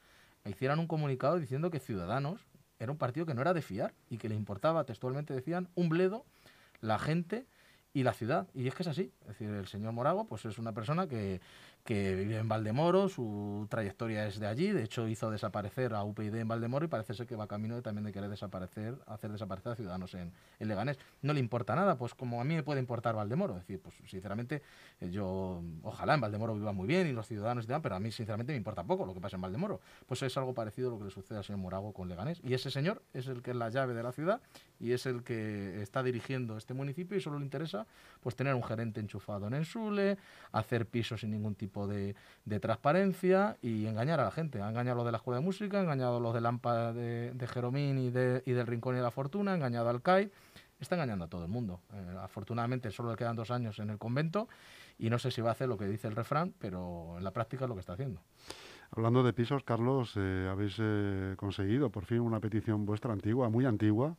hicieran 0.48 0.78
un 0.78 0.86
comunicado 0.86 1.38
diciendo 1.38 1.70
que 1.70 1.80
Ciudadanos 1.80 2.46
era 2.78 2.92
un 2.92 2.98
partido 2.98 3.26
que 3.26 3.34
no 3.34 3.40
era 3.40 3.54
de 3.54 3.62
fiar 3.62 3.94
y 4.10 4.18
que 4.18 4.28
le 4.28 4.34
importaba, 4.34 4.84
textualmente 4.84 5.34
decían, 5.34 5.68
un 5.74 5.88
bledo 5.88 6.24
la 6.80 6.98
gente 6.98 7.46
y 7.92 8.02
la 8.02 8.12
ciudad. 8.12 8.48
Y 8.54 8.68
es 8.68 8.74
que 8.74 8.82
es 8.82 8.88
así. 8.88 9.12
Es 9.22 9.28
decir, 9.28 9.48
el 9.48 9.66
señor 9.66 9.92
Morago 9.92 10.26
pues 10.26 10.44
es 10.44 10.58
una 10.58 10.72
persona 10.72 11.08
que, 11.08 11.40
que 11.86 12.14
vive 12.16 12.36
en 12.36 12.48
Valdemoro, 12.48 13.08
su 13.08 13.66
trayectoria 13.70 14.26
es 14.26 14.38
de 14.38 14.46
allí, 14.46 14.72
de 14.72 14.82
hecho 14.82 15.08
hizo 15.08 15.30
desaparecer 15.30 15.94
a 15.94 16.02
UPyD 16.02 16.34
en 16.34 16.48
Valdemoro 16.48 16.84
y 16.84 16.88
parece 16.88 17.14
ser 17.14 17.26
que 17.26 17.36
va 17.36 17.46
camino 17.46 17.76
de, 17.76 17.82
también 17.82 18.04
de 18.04 18.12
querer 18.12 18.28
desaparecer, 18.28 18.98
hacer 19.06 19.30
desaparecer 19.30 19.72
a 19.72 19.76
Ciudadanos 19.76 20.14
en, 20.14 20.32
Leganés. 20.58 20.98
No 21.22 21.32
le 21.32 21.40
importa 21.40 21.76
nada, 21.76 21.96
pues 21.96 22.12
como 22.14 22.40
a 22.40 22.44
mí 22.44 22.54
me 22.56 22.64
puede 22.64 22.80
importar 22.80 23.14
Valdemoro, 23.14 23.54
es 23.54 23.60
decir, 23.60 23.80
pues 23.80 23.94
sinceramente 24.06 24.62
eh, 25.00 25.10
yo 25.10 25.62
ojalá 25.82 26.14
en 26.14 26.20
Valdemoro 26.20 26.54
viva 26.54 26.72
muy 26.72 26.88
bien 26.88 27.06
y 27.06 27.12
los 27.12 27.28
ciudadanos 27.28 27.64
y 27.64 27.68
demás, 27.68 27.82
pero 27.82 27.94
a 27.94 28.00
mí 28.00 28.10
sinceramente 28.10 28.52
me 28.52 28.56
importa 28.56 28.82
poco 28.82 29.06
lo 29.06 29.14
que 29.14 29.20
pasa 29.20 29.36
en 29.36 29.42
Valdemoro. 29.42 29.80
Pues 30.06 30.20
es 30.22 30.36
algo 30.36 30.52
parecido 30.52 30.88
a 30.88 30.90
lo 30.92 30.98
que 30.98 31.04
le 31.04 31.10
sucede 31.10 31.38
al 31.38 31.44
señor 31.44 31.60
Morago 31.60 31.94
con 31.94 32.08
Leganés 32.08 32.40
y 32.42 32.52
ese 32.52 32.70
señor 32.70 33.02
es 33.14 33.28
el 33.28 33.42
que 33.42 33.52
es 33.52 33.56
la 33.56 33.70
llave 33.70 33.94
de 33.94 34.02
la 34.02 34.10
ciudad 34.10 34.40
y 34.80 34.92
es 34.92 35.06
el 35.06 35.22
que 35.22 35.80
está 35.82 36.02
dirigiendo 36.02 36.56
este 36.56 36.74
municipio 36.74 37.16
y 37.16 37.20
solo 37.20 37.38
le 37.38 37.44
interesa 37.44 37.86
pues 38.20 38.34
tener 38.34 38.54
un 38.54 38.62
gerente 38.62 39.00
enchufado 39.00 39.46
en 39.46 39.54
Ensule, 39.54 40.18
hacer 40.52 40.86
pisos 40.86 41.20
sin 41.20 41.30
ningún 41.30 41.54
tipo 41.54 41.75
de, 41.86 42.14
transparencia 42.60 43.56
y 43.60 43.86
engañar 43.86 44.20
a 44.20 44.24
la 44.24 44.30
gente. 44.30 44.62
Ha 44.62 44.68
engañado 44.68 44.94
a 44.94 44.96
los 44.96 45.06
de 45.06 45.12
la 45.12 45.18
Escuela 45.18 45.40
de 45.40 45.44
Música, 45.44 45.78
ha 45.78 45.82
engañado 45.82 46.16
a 46.16 46.20
los 46.20 46.32
de 46.32 46.40
Lampa 46.40 46.92
de, 46.92 47.32
de 47.32 47.46
Jeromín 47.46 47.98
y, 47.98 48.10
de, 48.10 48.40
del 48.40 48.66
Rincón 48.66 48.94
y 48.94 48.98
de 48.98 49.02
la 49.02 49.10
Fortuna, 49.10 49.52
ha 49.52 49.56
engañado 49.56 49.90
al 49.90 50.00
CAI. 50.00 50.30
Está 50.80 50.94
engañando 50.94 51.24
a 51.24 51.28
todo 51.28 51.42
el 51.42 51.50
mundo. 51.50 51.80
Eh, 51.92 52.16
afortunadamente 52.20 52.90
solo 52.90 53.10
le 53.10 53.16
quedan 53.16 53.36
dos 53.36 53.50
años 53.50 53.78
en 53.78 53.90
el 53.90 53.98
convento 53.98 54.48
y 54.98 55.10
no 55.10 55.18
sé 55.18 55.30
si 55.30 55.40
va 55.40 55.50
a 55.50 55.52
hacer 55.52 55.68
lo 55.68 55.76
que 55.76 55.86
dice 55.86 56.08
el 56.08 56.16
refrán, 56.16 56.54
pero 56.58 57.16
en 57.18 57.24
la 57.24 57.30
práctica 57.32 57.64
es 57.64 57.68
lo 57.68 57.74
que 57.74 57.80
está 57.80 57.94
haciendo. 57.94 58.20
Hablando 58.90 59.22
de 59.22 59.32
pisos, 59.32 59.64
Carlos, 59.64 60.12
eh, 60.16 60.48
habéis 60.50 60.76
eh, 60.78 61.34
conseguido 61.36 61.90
por 61.90 62.04
fin 62.04 62.20
una 62.20 62.40
petición 62.40 62.86
vuestra 62.86 63.12
antigua, 63.12 63.48
muy 63.48 63.64
antigua, 63.64 64.16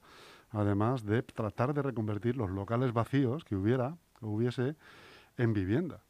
además 0.52 1.06
de 1.06 1.24
tratar 1.24 1.74
de 1.74 1.82
reconvertir 1.82 2.36
los 2.36 2.50
locales 2.50 2.94
vacíos 2.94 3.44
que 3.44 3.56
hubiera, 3.56 3.98
que 4.20 4.26
hubiese, 4.26 4.76
en 5.38 5.54
vivienda. 5.54 6.02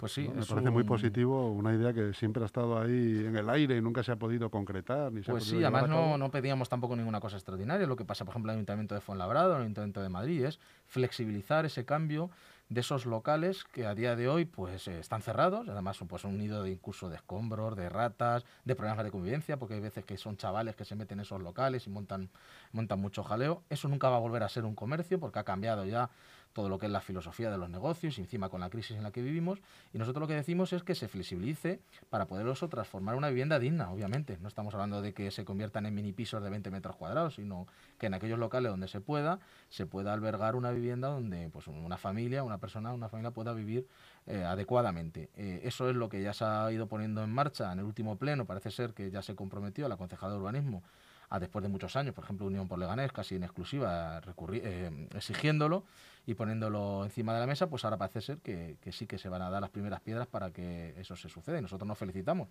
Pues 0.00 0.12
sí, 0.12 0.26
me 0.34 0.42
parece 0.46 0.70
muy 0.70 0.82
positivo, 0.82 1.52
una 1.52 1.74
idea 1.74 1.92
que 1.92 2.14
siempre 2.14 2.42
ha 2.42 2.46
estado 2.46 2.80
ahí 2.80 3.22
en 3.26 3.36
el 3.36 3.50
aire 3.50 3.76
y 3.76 3.82
nunca 3.82 4.02
se 4.02 4.10
ha 4.10 4.16
podido 4.16 4.50
concretar. 4.50 5.12
Ni 5.12 5.20
pues 5.20 5.44
sí, 5.44 5.56
además 5.58 5.90
no, 5.90 6.16
no, 6.16 6.30
pedíamos 6.30 6.70
tampoco 6.70 6.96
ninguna 6.96 7.20
cosa 7.20 7.36
extraordinaria. 7.36 7.86
Lo 7.86 7.96
que 7.96 8.06
pasa, 8.06 8.24
por 8.24 8.32
ejemplo, 8.32 8.50
en 8.50 8.54
el 8.54 8.58
Ayuntamiento 8.60 8.94
de 8.94 9.02
Fuenlabrado, 9.02 9.50
en 9.50 9.56
el 9.56 9.62
Ayuntamiento 9.64 10.00
de 10.00 10.08
Madrid, 10.08 10.46
es 10.46 10.58
flexibilizar 10.86 11.66
ese 11.66 11.84
cambio 11.84 12.30
de 12.70 12.80
esos 12.80 13.04
locales 13.04 13.64
que 13.64 13.84
a 13.84 13.96
día 13.96 14.14
de 14.14 14.28
hoy 14.28 14.44
pues 14.44 14.86
eh, 14.86 15.00
están 15.00 15.22
cerrados, 15.22 15.68
además 15.68 15.96
son 15.96 16.06
pues 16.06 16.24
un 16.24 16.38
nido 16.38 16.62
de 16.62 16.70
incluso 16.70 17.10
de 17.10 17.16
escombros, 17.16 17.76
de 17.76 17.88
ratas, 17.88 18.46
de 18.64 18.76
problemas 18.76 19.04
de 19.04 19.10
convivencia, 19.10 19.58
porque 19.58 19.74
hay 19.74 19.80
veces 19.80 20.04
que 20.04 20.16
son 20.16 20.36
chavales 20.36 20.76
que 20.76 20.84
se 20.84 20.94
meten 20.94 21.18
en 21.18 21.22
esos 21.22 21.42
locales 21.42 21.88
y 21.88 21.90
montan, 21.90 22.30
montan 22.72 23.00
mucho 23.00 23.24
jaleo. 23.24 23.64
Eso 23.68 23.88
nunca 23.88 24.08
va 24.08 24.16
a 24.16 24.20
volver 24.20 24.44
a 24.44 24.48
ser 24.48 24.64
un 24.64 24.76
comercio 24.76 25.18
porque 25.18 25.40
ha 25.40 25.44
cambiado 25.44 25.84
ya 25.84 26.10
todo 26.52 26.68
lo 26.68 26.78
que 26.78 26.86
es 26.86 26.92
la 26.92 27.00
filosofía 27.00 27.50
de 27.50 27.58
los 27.58 27.70
negocios, 27.70 28.18
encima 28.18 28.48
con 28.48 28.60
la 28.60 28.70
crisis 28.70 28.96
en 28.96 29.02
la 29.02 29.12
que 29.12 29.22
vivimos, 29.22 29.60
y 29.92 29.98
nosotros 29.98 30.22
lo 30.22 30.28
que 30.28 30.34
decimos 30.34 30.72
es 30.72 30.82
que 30.82 30.94
se 30.94 31.08
flexibilice 31.08 31.80
para 32.08 32.26
poder 32.26 32.46
eso 32.48 32.68
transformar 32.68 33.14
una 33.14 33.28
vivienda 33.28 33.58
digna, 33.58 33.90
obviamente. 33.90 34.38
No 34.40 34.48
estamos 34.48 34.74
hablando 34.74 35.02
de 35.02 35.14
que 35.14 35.30
se 35.30 35.44
conviertan 35.44 35.86
en 35.86 35.94
mini 35.94 36.12
pisos 36.12 36.42
de 36.42 36.50
20 36.50 36.70
metros 36.70 36.96
cuadrados, 36.96 37.34
sino 37.34 37.66
que 37.98 38.06
en 38.06 38.14
aquellos 38.14 38.38
locales 38.38 38.70
donde 38.70 38.88
se 38.88 39.00
pueda, 39.00 39.38
se 39.68 39.86
pueda 39.86 40.12
albergar 40.12 40.56
una 40.56 40.70
vivienda 40.72 41.08
donde 41.08 41.48
pues 41.50 41.66
una 41.68 41.98
familia, 41.98 42.42
una 42.42 42.58
persona, 42.58 42.92
una 42.92 43.08
familia 43.08 43.30
pueda 43.30 43.52
vivir 43.52 43.86
eh, 44.26 44.44
adecuadamente. 44.44 45.30
Eh, 45.36 45.60
eso 45.64 45.88
es 45.88 45.96
lo 45.96 46.08
que 46.08 46.22
ya 46.22 46.32
se 46.32 46.44
ha 46.44 46.70
ido 46.72 46.86
poniendo 46.88 47.22
en 47.22 47.30
marcha 47.30 47.72
en 47.72 47.78
el 47.78 47.84
último 47.84 48.16
pleno, 48.16 48.46
parece 48.46 48.70
ser 48.70 48.92
que 48.92 49.10
ya 49.10 49.22
se 49.22 49.34
comprometió 49.34 49.88
la 49.88 49.96
concejala 49.96 50.32
de 50.32 50.38
urbanismo 50.38 50.82
a 51.30 51.38
después 51.38 51.62
de 51.62 51.68
muchos 51.68 51.94
años, 51.94 52.12
por 52.14 52.24
ejemplo, 52.24 52.46
Unión 52.46 52.66
por 52.66 52.78
Leganés, 52.78 53.12
casi 53.12 53.36
en 53.36 53.44
exclusiva, 53.44 54.20
eh, 54.52 55.08
exigiéndolo 55.14 55.84
y 56.26 56.34
poniéndolo 56.34 57.04
encima 57.04 57.32
de 57.32 57.40
la 57.40 57.46
mesa, 57.46 57.68
pues 57.68 57.84
ahora 57.84 57.96
parece 57.96 58.20
ser 58.20 58.38
que, 58.38 58.76
sí 58.90 59.06
que 59.06 59.16
se 59.16 59.28
van 59.28 59.42
a 59.42 59.48
dar 59.48 59.60
las 59.60 59.70
primeras 59.70 60.00
piedras 60.00 60.26
para 60.26 60.50
que 60.50 60.92
eso 60.98 61.14
se 61.14 61.28
suceda. 61.28 61.58
Y 61.58 61.62
nosotros 61.62 61.86
nos 61.86 61.96
felicitamos 61.96 62.48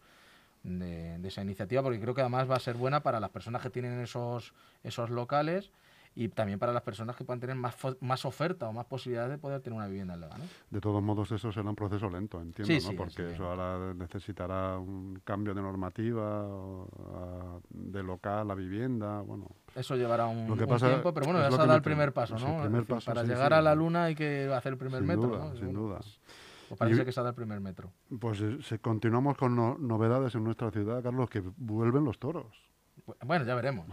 de, 0.64 1.20
esa 1.28 1.42
iniciativa 1.42 1.84
porque 1.84 2.00
creo 2.00 2.16
que 2.16 2.22
además 2.22 2.50
va 2.50 2.56
a 2.56 2.60
ser 2.60 2.76
buena 2.76 3.02
para 3.02 3.20
las 3.20 3.30
personas 3.30 3.62
que 3.62 3.70
tienen 3.70 4.00
esos, 4.00 4.54
esos 4.84 5.10
locales 5.10 5.72
y 6.20 6.28
también 6.28 6.60
para 6.60 6.74
las 6.74 6.82
personas 6.82 7.16
que 7.16 7.24
puedan 7.24 7.40
tener 7.40 7.56
más, 7.56 7.78
más 8.02 8.26
oferta 8.26 8.68
o 8.68 8.74
más 8.74 8.86
posibilidades 8.88 9.32
de 9.32 9.38
poder 9.38 9.62
tener 9.62 9.78
una 9.78 9.88
vivienda 9.88 10.16
en 10.16 10.20
Leganés. 10.20 10.50
De 10.70 10.82
todos 10.82 11.02
modos, 11.02 11.32
eso 11.32 11.50
será 11.50 11.70
un 11.70 11.78
proceso 11.78 12.10
lento, 12.10 12.42
entiendo, 12.42 12.92
¿no? 12.92 12.98
Porque 12.98 13.32
eso 13.32 13.46
ahora 13.46 13.94
necesitará 13.94 14.78
un 14.78 15.22
cambio 15.24 15.54
de 15.54 15.62
normativa, 15.62 16.46
de 17.70 18.04
local 18.04 18.52
a 18.52 18.54
vivienda, 18.54 19.22
bueno. 19.22 19.48
Eso 19.74 19.96
llevará 19.96 20.26
un, 20.26 20.58
tiempo, 20.58 21.14
pero 21.14 21.26
bueno, 21.26 21.40
ya 21.40 21.52
se 21.52 21.56
ha 21.56 21.66
dado 21.66 21.76
el 21.76 21.82
primer 21.82 22.12
paso, 22.12 22.38
¿no? 22.38 22.86
para 23.06 23.24
llegar 23.24 23.54
a 23.54 23.62
la 23.62 23.74
luna 23.74 24.06
hay 24.06 24.16
que 24.16 24.52
hacer 24.54 24.74
el 24.74 24.78
primer 24.78 25.02
metro, 25.04 25.30
¿no? 25.30 25.56
Sin 25.56 25.72
duda. 25.72 26.00
Pues, 26.00 26.20
pues 26.68 26.80
parece 26.80 27.06
que 27.06 27.14
se 27.14 27.20
ha 27.22 27.24
dado 27.24 27.30
el 27.30 27.36
primer 27.36 27.62
metro. 27.62 27.94
Pues 28.20 28.42
eh, 28.42 28.80
continuamos 28.80 29.38
con 29.38 29.56
novedades 29.56 30.36
en 30.36 30.44
nuestra 30.44 30.70
ciudad, 30.70 31.02
Carlos, 31.02 31.30
que 31.30 31.42
vuelven 31.56 32.04
los 32.04 32.20
toros. 32.20 32.69
Bueno, 33.26 33.46
ya 33.46 33.56
veremos. 33.56 33.88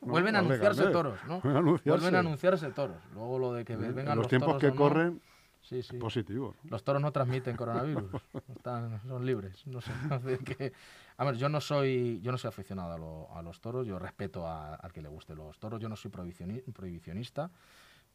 Vuelven 0.00 0.36
a 0.36 0.40
anunciarse 0.40 0.86
toros, 0.88 1.18
¿no? 1.26 1.40
Vuelven 1.40 2.14
a 2.14 2.18
anunciarse 2.20 2.70
toros. 2.70 2.96
Luego 3.14 3.38
lo 3.38 3.52
de 3.52 3.64
que 3.64 3.76
vengan 3.76 4.18
los, 4.18 4.28
tiempos 4.28 4.58
que 4.58 4.72
corren, 4.72 5.20
sí, 5.62 5.82
sí. 5.82 5.96
positivo. 5.98 6.54
Los 6.64 6.84
toros 6.84 7.00
no 7.02 7.12
transmiten 7.12 7.56
coronavirus, 7.56 8.10
Están, 8.56 9.00
son 9.06 9.24
libres. 9.24 9.66
No 9.66 9.80
sé, 9.80 9.92
que, 10.44 10.72
a 11.16 11.24
ver, 11.24 11.36
yo 11.36 11.48
no 11.48 11.60
soy, 11.60 12.20
yo 12.22 12.32
no 12.32 12.38
soy 12.38 12.48
aficionado 12.48 13.28
a, 13.34 13.42
los 13.42 13.60
toros. 13.60 13.86
Yo 13.86 13.98
respeto 13.98 14.46
al 14.48 14.92
que 14.92 15.02
le 15.02 15.08
guste 15.08 15.34
los 15.34 15.58
toros. 15.58 15.80
Yo 15.80 15.88
no 15.88 15.96
soy 15.96 16.10
prohibicionista, 16.10 17.50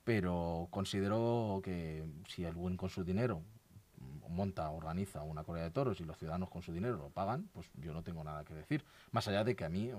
pero 0.03 0.67
considero 0.71 1.61
que 1.63 2.05
si 2.27 2.45
alguien 2.45 2.77
con 2.77 2.89
su 2.89 3.03
dinero 3.03 3.41
monta, 4.29 4.69
organiza 4.69 5.23
una 5.23 5.43
correa 5.43 5.63
de 5.63 5.71
toros 5.71 5.99
y 6.01 6.05
los 6.05 6.17
ciudadanos 6.17 6.49
con 6.49 6.61
su 6.61 6.73
dinero 6.73 6.97
lo 6.97 7.09
pagan, 7.09 7.49
pues 7.53 7.69
yo 7.75 7.93
no 7.93 8.03
tengo 8.03 8.23
nada 8.23 8.43
que 8.43 8.53
decir. 8.53 8.83
Más 9.11 9.27
allá 9.27 9.43
de 9.43 9.55
que 9.55 9.65
a 9.65 9.69
mí, 9.69 9.91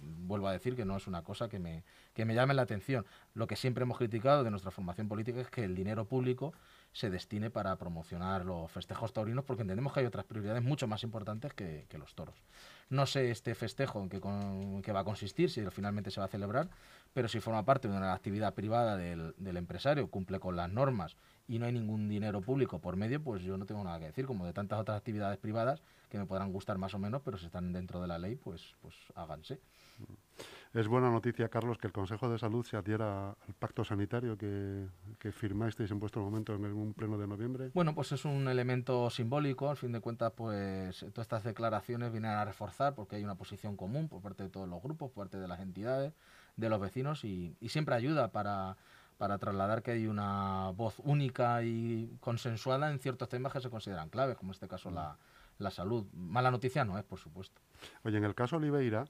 vuelvo 0.00 0.48
a 0.48 0.52
decir 0.52 0.76
que 0.76 0.84
no 0.84 0.96
es 0.96 1.06
una 1.06 1.22
cosa 1.22 1.48
que 1.48 1.58
me, 1.58 1.84
que 2.14 2.24
me 2.24 2.34
llame 2.34 2.54
la 2.54 2.62
atención. 2.62 3.06
Lo 3.34 3.46
que 3.46 3.56
siempre 3.56 3.82
hemos 3.82 3.98
criticado 3.98 4.44
de 4.44 4.50
nuestra 4.50 4.70
formación 4.70 5.08
política 5.08 5.40
es 5.40 5.50
que 5.50 5.64
el 5.64 5.74
dinero 5.74 6.04
público 6.06 6.52
se 6.94 7.10
destine 7.10 7.50
para 7.50 7.76
promocionar 7.76 8.44
los 8.44 8.70
festejos 8.70 9.12
taurinos 9.12 9.44
porque 9.44 9.62
entendemos 9.62 9.92
que 9.92 10.00
hay 10.00 10.06
otras 10.06 10.24
prioridades 10.24 10.62
mucho 10.62 10.86
más 10.86 11.02
importantes 11.02 11.52
que, 11.52 11.86
los 11.98 12.14
toros. 12.14 12.36
No 12.88 13.06
sé 13.06 13.30
este 13.30 13.54
festejo 13.54 14.00
en 14.00 14.08
qué, 14.08 14.92
va 14.92 15.00
a 15.00 15.04
consistir, 15.04 15.50
si 15.50 15.64
finalmente 15.70 16.10
se 16.10 16.20
va 16.20 16.26
a 16.26 16.28
celebrar, 16.28 16.68
pero 17.12 17.28
si 17.28 17.40
forma 17.40 17.64
parte 17.64 17.88
de 17.88 17.96
una 17.96 18.12
actividad 18.12 18.54
privada 18.54 18.96
del 18.96 19.56
empresario, 19.56 20.08
cumple 20.08 20.38
con 20.38 20.54
las 20.54 20.70
normas 20.70 21.16
y 21.46 21.58
no 21.58 21.66
hay 21.66 21.72
ningún 21.72 22.08
dinero 22.08 22.40
público 22.40 22.78
por 22.78 22.96
medio, 22.96 23.22
pues 23.22 23.42
yo 23.42 23.56
no 23.56 23.66
tengo 23.66 23.84
nada 23.84 23.98
que 23.98 24.06
decir, 24.06 24.26
como 24.26 24.46
de 24.46 24.52
tantas 24.52 24.80
otras 24.80 24.96
actividades 24.96 25.38
privadas 25.38 25.82
que 26.08 26.18
me 26.18 26.26
podrán 26.26 26.52
gustar 26.52 26.78
más 26.78 26.94
o 26.94 26.98
menos, 26.98 27.22
pero 27.22 27.36
si 27.38 27.46
están 27.46 27.72
dentro 27.72 28.00
de 28.00 28.08
la 28.08 28.18
ley, 28.18 28.36
pues, 28.36 28.74
pues 28.80 28.94
háganse. 29.14 29.60
Es 30.72 30.88
buena 30.88 31.08
noticia, 31.08 31.48
Carlos, 31.48 31.78
que 31.78 31.86
el 31.86 31.92
Consejo 31.92 32.28
de 32.28 32.36
Salud 32.36 32.66
se 32.66 32.76
adhiera 32.76 33.30
al 33.30 33.54
pacto 33.56 33.84
sanitario 33.84 34.36
que, 34.36 34.86
que 35.20 35.30
firmasteis 35.30 35.88
en 35.92 36.00
vuestro 36.00 36.20
momento 36.22 36.52
en 36.52 36.64
un 36.64 36.94
pleno 36.94 37.16
de 37.16 37.28
noviembre. 37.28 37.70
Bueno, 37.74 37.94
pues 37.94 38.10
es 38.10 38.24
un 38.24 38.48
elemento 38.48 39.08
simbólico. 39.08 39.70
Al 39.70 39.76
fin 39.76 39.92
de 39.92 40.00
cuentas, 40.00 40.32
pues 40.34 40.98
todas 40.98 41.26
estas 41.26 41.44
declaraciones 41.44 42.10
vienen 42.10 42.32
a 42.32 42.44
reforzar 42.44 42.96
porque 42.96 43.14
hay 43.14 43.22
una 43.22 43.36
posición 43.36 43.76
común 43.76 44.08
por 44.08 44.20
parte 44.20 44.42
de 44.42 44.48
todos 44.48 44.68
los 44.68 44.82
grupos, 44.82 45.12
por 45.12 45.24
parte 45.26 45.38
de 45.38 45.46
las 45.46 45.60
entidades, 45.60 46.12
de 46.56 46.68
los 46.68 46.80
vecinos 46.80 47.24
y, 47.24 47.56
y 47.60 47.68
siempre 47.68 47.94
ayuda 47.94 48.32
para 48.32 48.76
para 49.18 49.38
trasladar 49.38 49.82
que 49.82 49.92
hay 49.92 50.06
una 50.06 50.70
voz 50.70 51.00
única 51.04 51.62
y 51.62 52.16
consensuada 52.20 52.90
en 52.90 52.98
ciertos 52.98 53.28
temas 53.28 53.52
que 53.52 53.60
se 53.60 53.70
consideran 53.70 54.08
claves, 54.08 54.36
como 54.36 54.50
en 54.50 54.54
este 54.54 54.68
caso 54.68 54.90
la, 54.90 55.16
la 55.58 55.70
salud. 55.70 56.06
Mala 56.12 56.50
noticia 56.50 56.84
no 56.84 56.98
es, 56.98 57.04
por 57.04 57.18
supuesto. 57.18 57.60
Oye, 58.02 58.18
en 58.18 58.24
el 58.24 58.34
caso 58.34 58.56
Oliveira, 58.56 59.04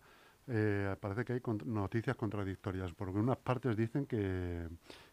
eh, 0.47 0.95
parece 1.01 1.25
que 1.25 1.35
hay 1.35 1.43
noticias 1.65 2.17
contradictorias, 2.17 2.93
porque 2.93 3.19
unas 3.19 3.39
partes 3.39 3.77
dicen 3.77 4.07
que, 4.07 4.69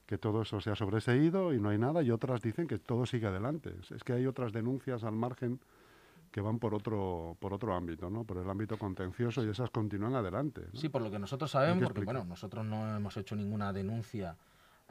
que, 0.05 0.17
todo 0.17 0.41
eso 0.41 0.59
se 0.59 0.71
ha 0.71 0.75
sobreseído 0.75 1.53
y 1.53 1.59
no 1.59 1.69
hay 1.69 1.77
nada, 1.77 2.03
y 2.03 2.11
otras 2.11 2.41
dicen 2.41 2.67
que 2.67 2.79
todo 2.79 3.05
sigue 3.05 3.27
adelante. 3.27 3.73
Es 3.95 4.03
que 4.03 4.13
hay 4.13 4.25
otras 4.25 4.51
denuncias 4.51 5.03
al 5.03 5.13
margen 5.13 5.59
que 6.31 6.41
van 6.41 6.59
por 6.59 6.73
otro 6.73 7.35
por 7.39 7.53
otro 7.53 7.75
ámbito, 7.75 8.09
¿no? 8.09 8.23
Por 8.23 8.37
el 8.37 8.49
ámbito 8.49 8.77
contencioso 8.77 9.43
y 9.43 9.49
esas 9.49 9.69
continúan 9.69 10.15
adelante. 10.15 10.61
Sí, 10.73 10.89
por 10.89 11.01
lo 11.01 11.11
que 11.11 11.19
nosotros 11.19 11.51
sabemos, 11.51 11.83
porque 11.83 12.05
bueno, 12.05 12.23
nosotros 12.23 12.65
no 12.65 12.95
hemos 12.95 13.17
hecho 13.17 13.35
ninguna 13.35 13.73
denuncia 13.73 14.37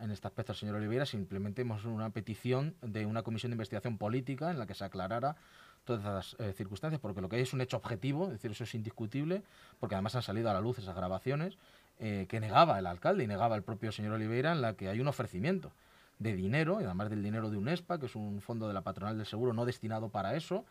en 0.01 0.11
este 0.11 0.27
aspecto, 0.27 0.55
señor 0.55 0.77
Oliveira, 0.77 1.07
simplemente 1.07 1.63
hemos 1.63 1.85
una 1.85 2.11
petición 2.11 2.75
de 2.83 3.07
una 3.07 3.23
comisión 3.23 3.51
de 3.51 3.55
investigación 3.55 3.99
política 3.99 4.51
en 4.51 4.59
la 4.59 4.67
que 4.67 4.75
se 4.75 4.85
aclarara 4.85 5.37
todas 5.85 6.05
las 6.05 6.37
eh, 6.39 6.53
circunstancias, 6.53 7.01
porque 7.01 7.21
lo 7.21 7.29
que 7.29 7.37
hay 7.37 7.43
es 7.43 7.53
un 7.53 7.61
hecho 7.61 7.77
objetivo, 7.77 8.27
es 8.27 8.33
decir, 8.33 8.51
eso 8.51 8.65
es 8.65 8.75
indiscutible, 8.75 9.43
porque 9.79 9.95
además 9.95 10.15
han 10.15 10.23
salido 10.23 10.51
a 10.51 10.55
la 10.55 10.61
luz 10.61 10.79
esas 10.79 10.95
grabaciones 10.95 11.59
eh, 11.99 12.27
que 12.29 12.41
negaba 12.41 12.79
el 12.79 12.87
alcalde 12.87 13.25
y 13.25 13.27
negaba 13.27 13.57
el 13.57 13.63
propio 13.63 13.93
señor 13.93 14.15
Oliveira, 14.15 14.53
en 14.53 14.63
la 14.63 14.75
que 14.75 14.89
hay 14.89 15.01
un 15.01 15.09
ofrecimiento 15.09 15.73
de 16.19 16.35
dinero, 16.35 16.77
además 16.77 17.11
del 17.11 17.23
dinero 17.23 17.51
de 17.51 17.57
UNESPA, 17.57 17.99
que 17.99 18.07
es 18.07 18.15
un 18.15 18.41
fondo 18.41 18.69
de 18.69 18.75
la 18.75 18.83
patronal 18.83 19.17
del 19.17 19.27
seguro 19.27 19.53
no 19.53 19.65
destinado 19.65 20.11
para 20.11 20.37
eso, 20.37 20.65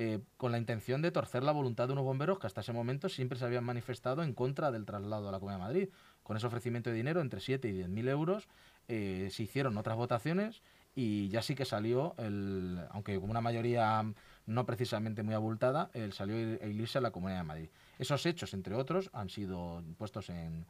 eh, 0.00 0.20
con 0.36 0.52
la 0.52 0.58
intención 0.58 1.02
de 1.02 1.10
torcer 1.10 1.42
la 1.42 1.50
voluntad 1.50 1.88
de 1.88 1.92
unos 1.92 2.04
bomberos 2.04 2.38
que 2.38 2.46
hasta 2.46 2.60
ese 2.60 2.72
momento 2.72 3.08
siempre 3.08 3.38
se 3.38 3.44
habían 3.44 3.64
manifestado 3.64 4.22
en 4.22 4.32
contra 4.32 4.70
del 4.70 4.84
traslado 4.84 5.28
a 5.28 5.32
la 5.32 5.40
Comunidad 5.40 5.58
de 5.58 5.64
Madrid. 5.64 5.88
Con 6.28 6.36
ese 6.36 6.46
ofrecimiento 6.46 6.90
de 6.90 6.96
dinero, 6.96 7.22
entre 7.22 7.40
7 7.40 7.66
y 7.68 7.72
10 7.72 7.88
mil 7.88 8.06
euros, 8.06 8.48
eh, 8.86 9.30
se 9.32 9.44
hicieron 9.44 9.78
otras 9.78 9.96
votaciones 9.96 10.60
y 10.94 11.30
ya 11.30 11.40
sí 11.40 11.54
que 11.54 11.64
salió, 11.64 12.14
el, 12.18 12.78
aunque 12.90 13.18
con 13.18 13.30
una 13.30 13.40
mayoría 13.40 14.04
no 14.44 14.66
precisamente 14.66 15.22
muy 15.22 15.32
abultada, 15.32 15.90
el 15.94 16.12
salió 16.12 16.36
el 16.36 16.78
irse 16.78 16.98
a 16.98 17.00
la 17.00 17.12
Comunidad 17.12 17.38
de 17.38 17.44
Madrid. 17.44 17.68
Esos 17.98 18.26
hechos, 18.26 18.52
entre 18.52 18.74
otros, 18.74 19.08
han 19.14 19.30
sido 19.30 19.82
puestos 19.96 20.28
en, 20.28 20.66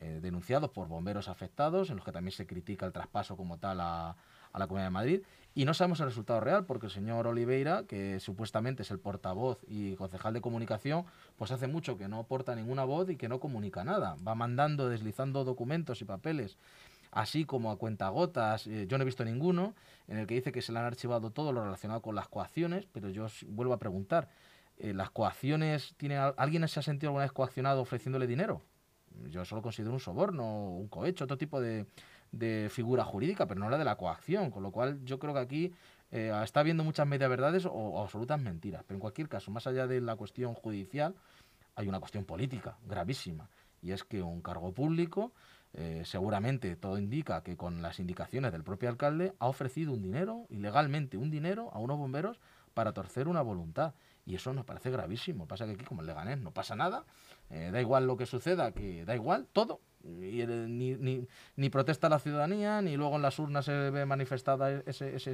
eh, 0.00 0.20
denunciados 0.20 0.70
por 0.72 0.88
bomberos 0.88 1.28
afectados, 1.28 1.88
en 1.88 1.96
los 1.96 2.04
que 2.04 2.12
también 2.12 2.32
se 2.32 2.46
critica 2.46 2.84
el 2.84 2.92
traspaso 2.92 3.34
como 3.34 3.56
tal 3.56 3.80
a, 3.80 4.14
a 4.58 4.60
la 4.60 4.66
Comunidad 4.66 4.88
de 4.88 4.92
Madrid. 4.92 5.22
Y 5.54 5.64
no 5.64 5.74
sabemos 5.74 5.98
el 6.00 6.06
resultado 6.06 6.40
real, 6.40 6.66
porque 6.66 6.86
el 6.86 6.92
señor 6.92 7.26
Oliveira, 7.26 7.84
que 7.88 8.20
supuestamente 8.20 8.82
es 8.82 8.90
el 8.90 9.00
portavoz 9.00 9.58
y 9.66 9.96
concejal 9.96 10.34
de 10.34 10.40
comunicación, 10.40 11.04
pues 11.36 11.50
hace 11.50 11.66
mucho 11.66 11.98
que 11.98 12.06
no 12.06 12.20
aporta 12.20 12.54
ninguna 12.54 12.84
voz 12.84 13.10
y 13.10 13.16
que 13.16 13.28
no 13.28 13.40
comunica 13.40 13.82
nada. 13.82 14.16
Va 14.26 14.34
mandando, 14.34 14.88
deslizando 14.88 15.44
documentos 15.44 16.00
y 16.00 16.04
papeles 16.04 16.56
así 17.10 17.44
como 17.44 17.70
a 17.70 17.78
cuentagotas, 17.78 18.66
eh, 18.66 18.86
yo 18.86 18.98
no 18.98 19.02
he 19.02 19.04
visto 19.04 19.24
ninguno, 19.24 19.74
en 20.08 20.18
el 20.18 20.26
que 20.26 20.34
dice 20.34 20.52
que 20.52 20.62
se 20.62 20.72
le 20.72 20.78
han 20.78 20.84
archivado 20.84 21.30
todo 21.30 21.52
lo 21.52 21.64
relacionado 21.64 22.02
con 22.02 22.14
las 22.14 22.28
coacciones, 22.28 22.86
pero 22.92 23.08
yo 23.08 23.26
vuelvo 23.46 23.72
a 23.74 23.78
preguntar, 23.78 24.28
eh, 24.78 24.92
¿las 24.94 25.10
coacciones, 25.10 25.94
tiene 25.96 26.16
alguien 26.16 26.66
se 26.68 26.80
ha 26.80 26.82
sentido 26.82 27.10
alguna 27.10 27.24
vez 27.24 27.32
coaccionado 27.32 27.80
ofreciéndole 27.80 28.26
dinero? 28.26 28.62
Yo 29.30 29.44
solo 29.44 29.62
considero 29.62 29.92
un 29.92 30.00
soborno, 30.00 30.68
un 30.76 30.88
cohecho, 30.88 31.24
otro 31.24 31.38
tipo 31.38 31.60
de, 31.60 31.86
figura 32.70 33.04
jurídica, 33.04 33.46
pero 33.46 33.60
no 33.60 33.70
la 33.70 33.78
de 33.78 33.84
la 33.84 33.96
coacción, 33.96 34.50
con 34.50 34.62
lo 34.62 34.70
cual 34.70 35.04
yo 35.04 35.18
creo 35.18 35.34
que 35.34 35.40
aquí 35.40 35.74
eh, 36.10 36.32
está 36.42 36.60
habiendo 36.60 36.84
muchas 36.84 37.06
media 37.06 37.28
verdades 37.28 37.66
o, 37.66 37.72
o 37.72 38.02
absolutas 38.02 38.40
mentiras, 38.40 38.82
pero 38.86 38.96
en 38.96 39.00
cualquier 39.00 39.28
caso, 39.28 39.50
más 39.50 39.66
allá 39.66 39.86
de 39.86 40.00
la 40.00 40.16
cuestión 40.16 40.54
judicial, 40.54 41.14
hay 41.74 41.88
una 41.88 42.00
cuestión 42.00 42.24
política 42.24 42.76
gravísima, 42.86 43.48
y 43.82 43.92
es 43.92 44.04
que 44.04 44.22
un 44.22 44.42
cargo 44.42 44.72
público 44.72 45.32
eh, 45.74 46.02
seguramente 46.04 46.76
todo 46.76 46.98
indica 46.98 47.42
que 47.42 47.56
con 47.56 47.82
las 47.82 48.00
indicaciones 48.00 48.52
del 48.52 48.64
propio 48.64 48.88
alcalde 48.88 49.34
ha 49.38 49.48
ofrecido 49.48 49.92
un 49.92 50.02
dinero, 50.02 50.46
ilegalmente 50.48 51.16
un 51.16 51.30
dinero, 51.30 51.70
a 51.72 51.78
unos 51.78 51.98
bomberos 51.98 52.40
para 52.74 52.92
torcer 52.92 53.28
una 53.28 53.42
voluntad. 53.42 53.94
Y 54.24 54.34
eso 54.34 54.52
nos 54.52 54.64
parece 54.64 54.90
gravísimo. 54.90 55.46
Pasa 55.46 55.66
que 55.66 55.72
aquí, 55.72 55.84
como 55.84 56.02
el 56.02 56.06
Leganés, 56.06 56.38
no 56.38 56.50
pasa 56.52 56.76
nada, 56.76 57.04
eh, 57.50 57.70
da 57.72 57.80
igual 57.80 58.06
lo 58.06 58.16
que 58.16 58.26
suceda, 58.26 58.72
que 58.72 59.04
da 59.04 59.14
igual 59.14 59.46
todo. 59.52 59.80
Y, 60.04 60.46
ni, 60.46 60.94
ni, 60.94 61.26
ni, 61.56 61.70
protesta 61.70 62.08
la 62.08 62.18
ciudadanía, 62.18 62.80
ni 62.80 62.96
luego 62.96 63.16
en 63.16 63.22
las 63.22 63.38
urnas 63.38 63.64
se 63.64 63.90
ve 63.90 64.06
manifestada 64.06 64.70
ese, 64.86 65.16
ese, 65.16 65.32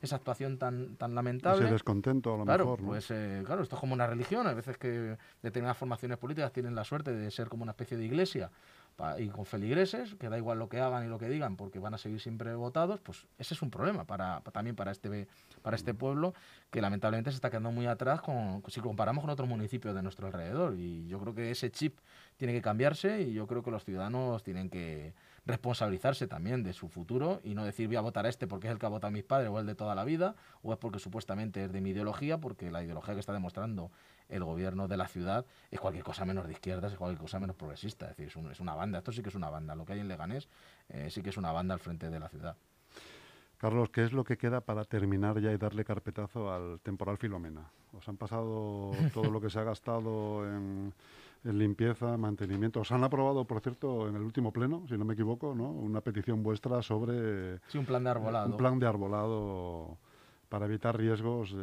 esa 0.00 0.16
actuación 0.16 0.56
tan, 0.56 0.96
tan 0.96 1.14
lamentable. 1.14 1.64
Ese 1.64 1.72
descontento, 1.72 2.34
a 2.34 2.38
lo 2.38 2.44
mejor. 2.44 2.80
Pues, 2.80 3.10
eh, 3.10 3.42
claro, 3.44 3.62
esto 3.62 3.76
es 3.76 3.80
como 3.80 3.94
una 3.94 4.06
religión. 4.06 4.46
A 4.46 4.54
veces 4.54 4.78
que 4.78 5.18
determinadas 5.42 5.76
formaciones 5.76 6.18
políticas 6.18 6.52
tienen 6.52 6.74
la 6.74 6.84
suerte 6.84 7.12
de 7.12 7.30
ser 7.30 7.48
como 7.48 7.64
una 7.64 7.72
especie 7.72 7.96
de 7.96 8.04
iglesia 8.04 8.50
y 9.18 9.28
con 9.28 9.46
feligreses, 9.46 10.16
que 10.16 10.28
da 10.28 10.36
igual 10.36 10.58
lo 10.58 10.68
que 10.68 10.80
hagan 10.80 11.06
y 11.06 11.08
lo 11.08 11.18
que 11.18 11.28
digan, 11.28 11.56
porque 11.56 11.78
van 11.78 11.94
a 11.94 11.98
seguir 11.98 12.20
siempre 12.20 12.54
votados, 12.54 12.98
pues 13.00 13.26
ese 13.38 13.54
es 13.54 13.62
un 13.62 13.70
problema 13.70 14.04
para, 14.04 14.40
también 14.52 14.74
para 14.74 14.90
este, 14.90 15.28
para 15.62 15.76
este 15.76 15.94
pueblo, 15.94 16.34
que 16.70 16.80
lamentablemente 16.80 17.30
se 17.30 17.36
está 17.36 17.48
quedando 17.48 17.70
muy 17.70 17.86
atrás 17.86 18.20
con, 18.20 18.62
si 18.68 18.80
comparamos 18.80 19.22
con 19.22 19.30
otros 19.30 19.48
municipios 19.48 19.94
de 19.94 20.02
nuestro 20.02 20.26
alrededor. 20.26 20.74
Y 20.76 21.06
yo 21.06 21.20
creo 21.20 21.34
que 21.34 21.50
ese 21.52 21.70
chip 21.70 21.98
tiene 22.36 22.52
que 22.52 22.60
cambiarse 22.60 23.22
y 23.22 23.32
yo 23.32 23.46
creo 23.46 23.62
que 23.62 23.70
los 23.70 23.84
ciudadanos 23.84 24.42
tienen 24.42 24.68
que 24.68 25.14
responsabilizarse 25.46 26.26
también 26.26 26.62
de 26.62 26.72
su 26.72 26.88
futuro 26.88 27.40
y 27.42 27.54
no 27.54 27.64
decir 27.64 27.86
voy 27.86 27.96
a 27.96 28.00
votar 28.00 28.26
a 28.26 28.28
este 28.28 28.46
porque 28.46 28.66
es 28.66 28.72
el 28.72 28.78
que 28.78 28.86
ha 28.86 28.90
votado 28.90 29.08
a 29.08 29.12
mis 29.12 29.24
padres 29.24 29.48
o 29.48 29.58
el 29.60 29.66
de 29.66 29.74
toda 29.76 29.94
la 29.94 30.04
vida, 30.04 30.34
o 30.62 30.72
es 30.72 30.78
porque 30.78 30.98
supuestamente 30.98 31.64
es 31.64 31.72
de 31.72 31.80
mi 31.80 31.90
ideología, 31.90 32.38
porque 32.38 32.70
la 32.70 32.82
ideología 32.82 33.14
que 33.14 33.20
está 33.20 33.32
demostrando 33.32 33.90
el 34.28 34.44
gobierno 34.44 34.88
de 34.88 34.96
la 34.96 35.08
ciudad 35.08 35.44
es 35.70 35.80
cualquier 35.80 36.04
cosa 36.04 36.24
menos 36.24 36.46
de 36.46 36.52
izquierdas, 36.52 36.92
es 36.92 36.98
cualquier 36.98 37.20
cosa 37.20 37.38
menos 37.38 37.56
progresista. 37.56 38.10
Es 38.10 38.16
decir, 38.16 38.32
es, 38.50 38.60
una 38.60 38.74
banda, 38.74 38.98
esto 38.98 39.12
sí 39.12 39.22
que 39.22 39.28
es 39.28 39.34
una 39.34 39.50
banda. 39.50 39.74
Lo 39.74 39.84
que 39.84 39.94
hay 39.94 40.00
en 40.00 40.08
Leganés 40.08 40.48
eh, 40.88 41.08
sí 41.10 41.22
que 41.22 41.30
es 41.30 41.36
una 41.36 41.52
banda 41.52 41.74
al 41.74 41.80
frente 41.80 42.10
de 42.10 42.20
la 42.20 42.28
ciudad. 42.28 42.56
Carlos, 43.56 43.90
¿qué 43.90 44.04
es 44.04 44.12
lo 44.12 44.22
que 44.22 44.36
queda 44.36 44.60
para 44.60 44.84
terminar 44.84 45.40
ya 45.40 45.52
y 45.52 45.56
darle 45.56 45.84
carpetazo 45.84 46.52
al 46.52 46.80
temporal 46.80 47.18
Filomena? 47.18 47.70
¿Os 47.92 48.08
han 48.08 48.16
pasado 48.16 48.92
todo 49.12 49.30
lo 49.30 49.40
que 49.40 49.50
se 49.50 49.58
ha 49.58 49.64
gastado 49.64 50.46
en 50.46 50.92
en 51.44 51.58
limpieza, 51.58 52.16
mantenimiento. 52.16 52.80
Os 52.80 52.92
han 52.92 53.04
aprobado, 53.04 53.44
por 53.44 53.60
cierto, 53.60 54.08
en 54.08 54.16
el 54.16 54.22
último 54.22 54.52
pleno, 54.52 54.84
si 54.88 54.96
no 54.96 55.04
me 55.04 55.14
equivoco, 55.14 55.54
¿no? 55.54 55.70
Una 55.70 56.00
petición 56.00 56.42
vuestra 56.42 56.82
sobre... 56.82 57.58
Sí, 57.68 57.78
un 57.78 57.86
plan 57.86 58.04
de 58.04 58.10
arbolado. 58.10 58.50
Un 58.50 58.56
plan 58.56 58.78
de 58.78 58.86
arbolado 58.86 59.98
para 60.48 60.66
evitar 60.66 60.96
riesgos, 60.96 61.54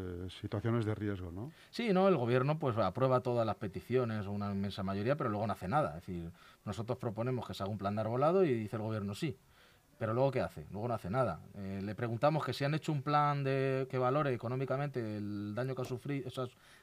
situaciones 0.41 0.85
de 0.85 0.95
riesgo, 0.95 1.31
¿no? 1.31 1.51
Sí, 1.69 1.91
no, 1.93 2.07
el 2.07 2.17
gobierno 2.17 2.59
pues 2.59 2.77
aprueba 2.77 3.21
todas 3.21 3.45
las 3.45 3.55
peticiones, 3.55 4.27
una 4.27 4.51
inmensa 4.51 4.83
mayoría, 4.83 5.15
pero 5.15 5.29
luego 5.29 5.47
no 5.47 5.53
hace 5.53 5.67
nada. 5.67 5.97
Es 5.97 6.05
decir, 6.05 6.31
nosotros 6.65 6.97
proponemos 6.97 7.47
que 7.47 7.53
se 7.53 7.63
haga 7.63 7.71
un 7.71 7.77
plan 7.77 7.95
de 7.95 8.01
arbolado 8.01 8.43
y 8.43 8.53
dice 8.53 8.75
el 8.75 8.83
gobierno 8.83 9.15
sí. 9.15 9.37
Pero 9.97 10.13
luego, 10.13 10.31
¿qué 10.31 10.41
hace? 10.41 10.65
Luego 10.71 10.89
no 10.89 10.93
hace 10.93 11.09
nada. 11.09 11.39
Eh, 11.55 11.79
le 11.81 11.95
preguntamos 11.95 12.43
que 12.43 12.51
si 12.51 12.65
han 12.65 12.73
hecho 12.73 12.91
un 12.91 13.01
plan 13.01 13.43
de 13.43 13.87
que 13.89 13.97
valore 13.97 14.33
económicamente 14.33 15.17
el 15.17 15.55
daño 15.55 15.73
que 15.73 15.83
ha, 15.83 15.85
sufrido, 15.85 16.29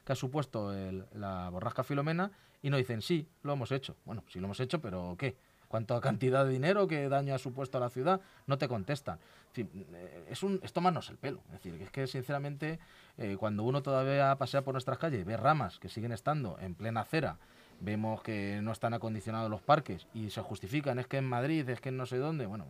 que 0.03 0.11
ha 0.11 0.15
supuesto 0.15 0.73
la 1.13 1.49
borrasca 1.49 1.83
Filomena 1.83 2.31
y 2.63 2.69
nos 2.69 2.79
dicen, 2.79 3.01
sí, 3.01 3.27
lo 3.43 3.53
hemos 3.53 3.71
hecho. 3.71 3.95
Bueno, 4.05 4.23
sí 4.27 4.39
lo 4.39 4.45
hemos 4.45 4.59
hecho, 4.59 4.81
pero 4.81 5.15
¿qué? 5.17 5.35
¿Cuánta 5.73 5.99
cantidad 6.01 6.45
de 6.45 6.51
dinero, 6.51 6.85
qué 6.85 7.09
daño 7.09 7.33
ha 7.33 7.39
supuesto 7.39 7.79
a 7.79 7.81
la 7.81 7.89
ciudad? 7.89 8.21
No 8.45 8.59
te 8.59 8.67
contestan. 8.67 9.17
Eh, 9.55 10.25
es, 10.29 10.43
un, 10.43 10.59
es 10.61 10.71
tomarnos 10.71 11.09
el 11.09 11.17
pelo. 11.17 11.41
Es 11.47 11.53
decir, 11.53 11.81
es 11.81 11.89
que 11.89 12.05
sinceramente, 12.05 12.77
eh, 13.17 13.37
cuando 13.39 13.63
uno 13.63 13.81
todavía 13.81 14.35
pasea 14.35 14.61
por 14.61 14.75
nuestras 14.75 14.99
calles 14.99 15.21
y 15.21 15.23
ve 15.23 15.35
ramas 15.35 15.79
que 15.79 15.89
siguen 15.89 16.11
estando 16.11 16.59
en 16.59 16.75
plena 16.75 17.01
acera, 17.01 17.39
vemos 17.83 18.21
que 18.21 18.61
no 18.63 18.71
están 18.71 18.93
acondicionados 18.93 19.51
los 19.51 19.61
parques 19.61 20.07
y 20.13 20.29
se 20.29 20.41
justifican, 20.41 20.99
es 20.99 21.07
que 21.07 21.17
en 21.17 21.25
Madrid, 21.25 21.67
es 21.67 21.81
que 21.81 21.89
en 21.89 21.97
no 21.97 22.05
sé 22.05 22.17
dónde. 22.17 22.45
Bueno, 22.45 22.65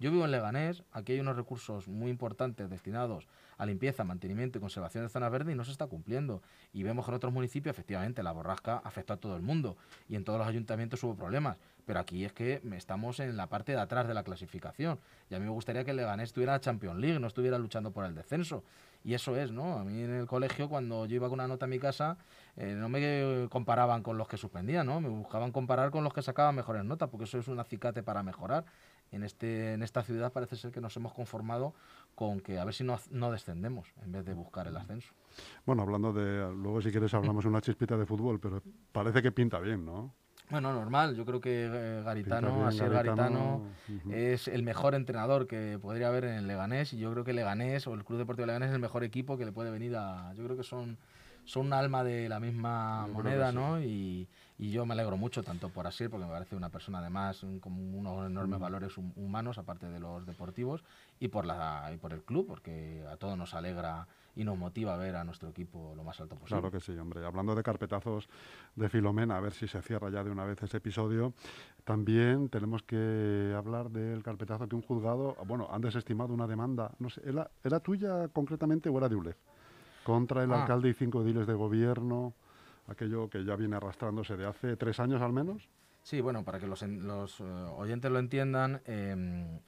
yo 0.00 0.10
vivo 0.10 0.24
en 0.24 0.30
Leganés, 0.30 0.82
aquí 0.92 1.12
hay 1.12 1.20
unos 1.20 1.36
recursos 1.36 1.86
muy 1.86 2.10
importantes 2.10 2.70
destinados 2.70 3.28
a 3.58 3.66
limpieza, 3.66 4.04
mantenimiento 4.04 4.58
y 4.58 4.60
conservación 4.62 5.04
de 5.04 5.10
zonas 5.10 5.30
verdes 5.30 5.54
y 5.54 5.56
no 5.56 5.64
se 5.64 5.70
está 5.70 5.86
cumpliendo. 5.86 6.42
Y 6.72 6.82
vemos 6.82 7.04
que 7.04 7.10
en 7.10 7.16
otros 7.16 7.32
municipios, 7.32 7.74
efectivamente, 7.74 8.22
la 8.22 8.32
borrasca 8.32 8.80
afectó 8.84 9.12
a 9.12 9.16
todo 9.18 9.36
el 9.36 9.42
mundo 9.42 9.76
y 10.08 10.16
en 10.16 10.24
todos 10.24 10.38
los 10.38 10.48
ayuntamientos 10.48 11.02
hubo 11.04 11.14
problemas. 11.14 11.58
Pero 11.84 12.00
aquí 12.00 12.24
es 12.24 12.32
que 12.32 12.62
estamos 12.72 13.20
en 13.20 13.36
la 13.36 13.48
parte 13.48 13.72
de 13.72 13.80
atrás 13.80 14.08
de 14.08 14.14
la 14.14 14.24
clasificación. 14.24 14.98
Y 15.28 15.34
a 15.34 15.38
mí 15.38 15.44
me 15.44 15.50
gustaría 15.50 15.84
que 15.84 15.90
el 15.90 15.98
Leganés 15.98 16.34
la 16.38 16.58
Champions 16.58 16.98
League, 16.98 17.20
no 17.20 17.26
estuviera 17.26 17.58
luchando 17.58 17.90
por 17.92 18.06
el 18.06 18.14
descenso. 18.14 18.64
Y 19.04 19.12
eso 19.12 19.36
es, 19.36 19.52
¿no? 19.52 19.78
A 19.78 19.84
mí 19.84 20.02
en 20.02 20.14
el 20.14 20.26
colegio, 20.26 20.70
cuando 20.70 21.04
yo 21.04 21.16
iba 21.16 21.28
con 21.28 21.34
una 21.34 21.46
nota 21.46 21.66
a 21.66 21.68
mi 21.68 21.78
casa, 21.78 22.16
eh, 22.56 22.74
no 22.76 22.88
me 22.88 23.48
comparaban 23.50 24.02
con 24.02 24.16
los 24.16 24.28
que 24.28 24.36
suspendían, 24.36 24.86
¿no? 24.86 25.00
Me 25.00 25.08
buscaban 25.08 25.52
comparar 25.52 25.90
con 25.90 26.04
los 26.04 26.12
que 26.12 26.22
sacaban 26.22 26.54
mejores 26.54 26.84
notas, 26.84 27.08
porque 27.08 27.24
eso 27.24 27.38
es 27.38 27.48
un 27.48 27.58
acicate 27.58 28.02
para 28.02 28.22
mejorar. 28.22 28.64
En, 29.12 29.22
este, 29.22 29.74
en 29.74 29.82
esta 29.82 30.02
ciudad 30.02 30.32
parece 30.32 30.56
ser 30.56 30.72
que 30.72 30.80
nos 30.80 30.96
hemos 30.96 31.12
conformado 31.12 31.74
con 32.14 32.40
que 32.40 32.58
a 32.58 32.64
ver 32.64 32.74
si 32.74 32.84
no, 32.84 32.98
no 33.10 33.30
descendemos 33.30 33.92
en 34.02 34.12
vez 34.12 34.24
de 34.24 34.34
buscar 34.34 34.66
el 34.66 34.76
ascenso. 34.76 35.12
Bueno, 35.66 35.82
hablando 35.82 36.12
de, 36.12 36.52
luego 36.54 36.80
si 36.80 36.90
quieres 36.90 37.14
hablamos 37.14 37.44
una 37.44 37.60
chispita 37.60 37.96
de 37.96 38.06
fútbol, 38.06 38.40
pero 38.40 38.62
parece 38.92 39.22
que 39.22 39.30
pinta 39.30 39.58
bien, 39.60 39.84
¿no? 39.84 40.12
Bueno, 40.50 40.72
normal. 40.72 41.16
Yo 41.16 41.24
creo 41.24 41.40
que 41.40 41.64
eh, 41.72 42.02
Garitano, 42.04 42.66
así 42.66 42.78
Garitano, 42.80 43.62
es 44.10 44.46
el 44.48 44.62
mejor 44.62 44.94
entrenador 44.94 45.46
que 45.46 45.78
podría 45.80 46.08
haber 46.08 46.24
en 46.24 46.34
el 46.34 46.46
Leganés 46.46 46.92
y 46.92 46.98
yo 46.98 47.10
creo 47.12 47.24
que 47.24 47.32
Leganés 47.32 47.86
o 47.86 47.94
el 47.94 48.04
Club 48.04 48.18
Deportivo 48.18 48.46
Leganés 48.46 48.68
es 48.68 48.74
el 48.74 48.80
mejor 48.80 49.04
equipo 49.04 49.38
que 49.38 49.44
le 49.44 49.52
puede 49.52 49.70
venir 49.70 49.96
a... 49.96 50.32
Yo 50.34 50.44
creo 50.44 50.56
que 50.56 50.62
son, 50.62 50.98
son 51.44 51.66
un 51.66 51.72
alma 51.72 52.04
de 52.04 52.28
la 52.28 52.40
misma 52.40 53.06
moneda, 53.06 53.52
¿no? 53.52 53.80
Y, 53.80 54.28
y 54.58 54.70
yo 54.70 54.86
me 54.86 54.94
alegro 54.94 55.16
mucho 55.16 55.42
tanto 55.42 55.68
por 55.68 55.86
Asir, 55.86 56.10
porque 56.10 56.26
me 56.26 56.32
parece 56.32 56.56
una 56.56 56.68
persona 56.68 56.98
además 56.98 57.44
con 57.60 57.72
unos 57.94 58.26
enormes 58.26 58.60
valores 58.60 58.96
humanos, 58.96 59.58
aparte 59.58 59.88
de 59.88 60.00
los 60.00 60.26
deportivos, 60.26 60.84
y 61.18 61.28
por, 61.28 61.44
la, 61.44 61.90
y 61.92 61.96
por 61.96 62.12
el 62.12 62.22
club, 62.22 62.46
porque 62.46 63.04
a 63.10 63.16
todos 63.16 63.36
nos 63.36 63.54
alegra 63.54 64.06
y 64.36 64.44
nos 64.44 64.58
motiva 64.58 64.94
a 64.94 64.96
ver 64.96 65.16
a 65.16 65.24
nuestro 65.24 65.48
equipo 65.48 65.94
lo 65.96 66.02
más 66.02 66.20
alto 66.20 66.34
posible. 66.36 66.60
Claro 66.60 66.70
que 66.72 66.80
sí, 66.80 66.92
hombre. 66.98 67.24
Hablando 67.24 67.54
de 67.54 67.62
carpetazos 67.62 68.28
de 68.74 68.88
Filomena, 68.88 69.36
a 69.36 69.40
ver 69.40 69.52
si 69.52 69.68
se 69.68 69.80
cierra 69.82 70.10
ya 70.10 70.24
de 70.24 70.30
una 70.30 70.44
vez 70.44 70.62
ese 70.62 70.78
episodio, 70.78 71.34
también 71.84 72.48
tenemos 72.48 72.82
que 72.82 73.54
hablar 73.56 73.90
del 73.90 74.22
carpetazo 74.22 74.68
que 74.68 74.74
un 74.74 74.82
juzgado, 74.82 75.36
bueno, 75.46 75.68
han 75.70 75.82
desestimado 75.82 76.34
una 76.34 76.46
demanda, 76.46 76.92
no 76.98 77.10
sé, 77.10 77.22
¿era, 77.24 77.50
era 77.62 77.80
tuya 77.80 78.28
concretamente 78.28 78.88
o 78.88 78.98
era 78.98 79.08
de 79.08 79.16
ULEF? 79.16 79.36
Contra 80.04 80.44
el 80.44 80.52
ah. 80.52 80.62
alcalde 80.62 80.90
y 80.90 80.94
cinco 80.94 81.22
ediles 81.22 81.46
de 81.46 81.54
gobierno 81.54 82.34
aquello 82.88 83.28
que 83.28 83.44
ya 83.44 83.56
viene 83.56 83.76
arrastrándose 83.76 84.36
de 84.36 84.46
hace 84.46 84.76
tres 84.76 85.00
años 85.00 85.22
al 85.22 85.32
menos. 85.32 85.68
Sí, 86.02 86.20
bueno, 86.20 86.44
para 86.44 86.60
que 86.60 86.66
los, 86.66 86.82
los 86.82 87.40
eh, 87.40 87.44
oyentes 87.44 88.10
lo 88.10 88.18
entiendan, 88.18 88.82
em, 88.84 89.58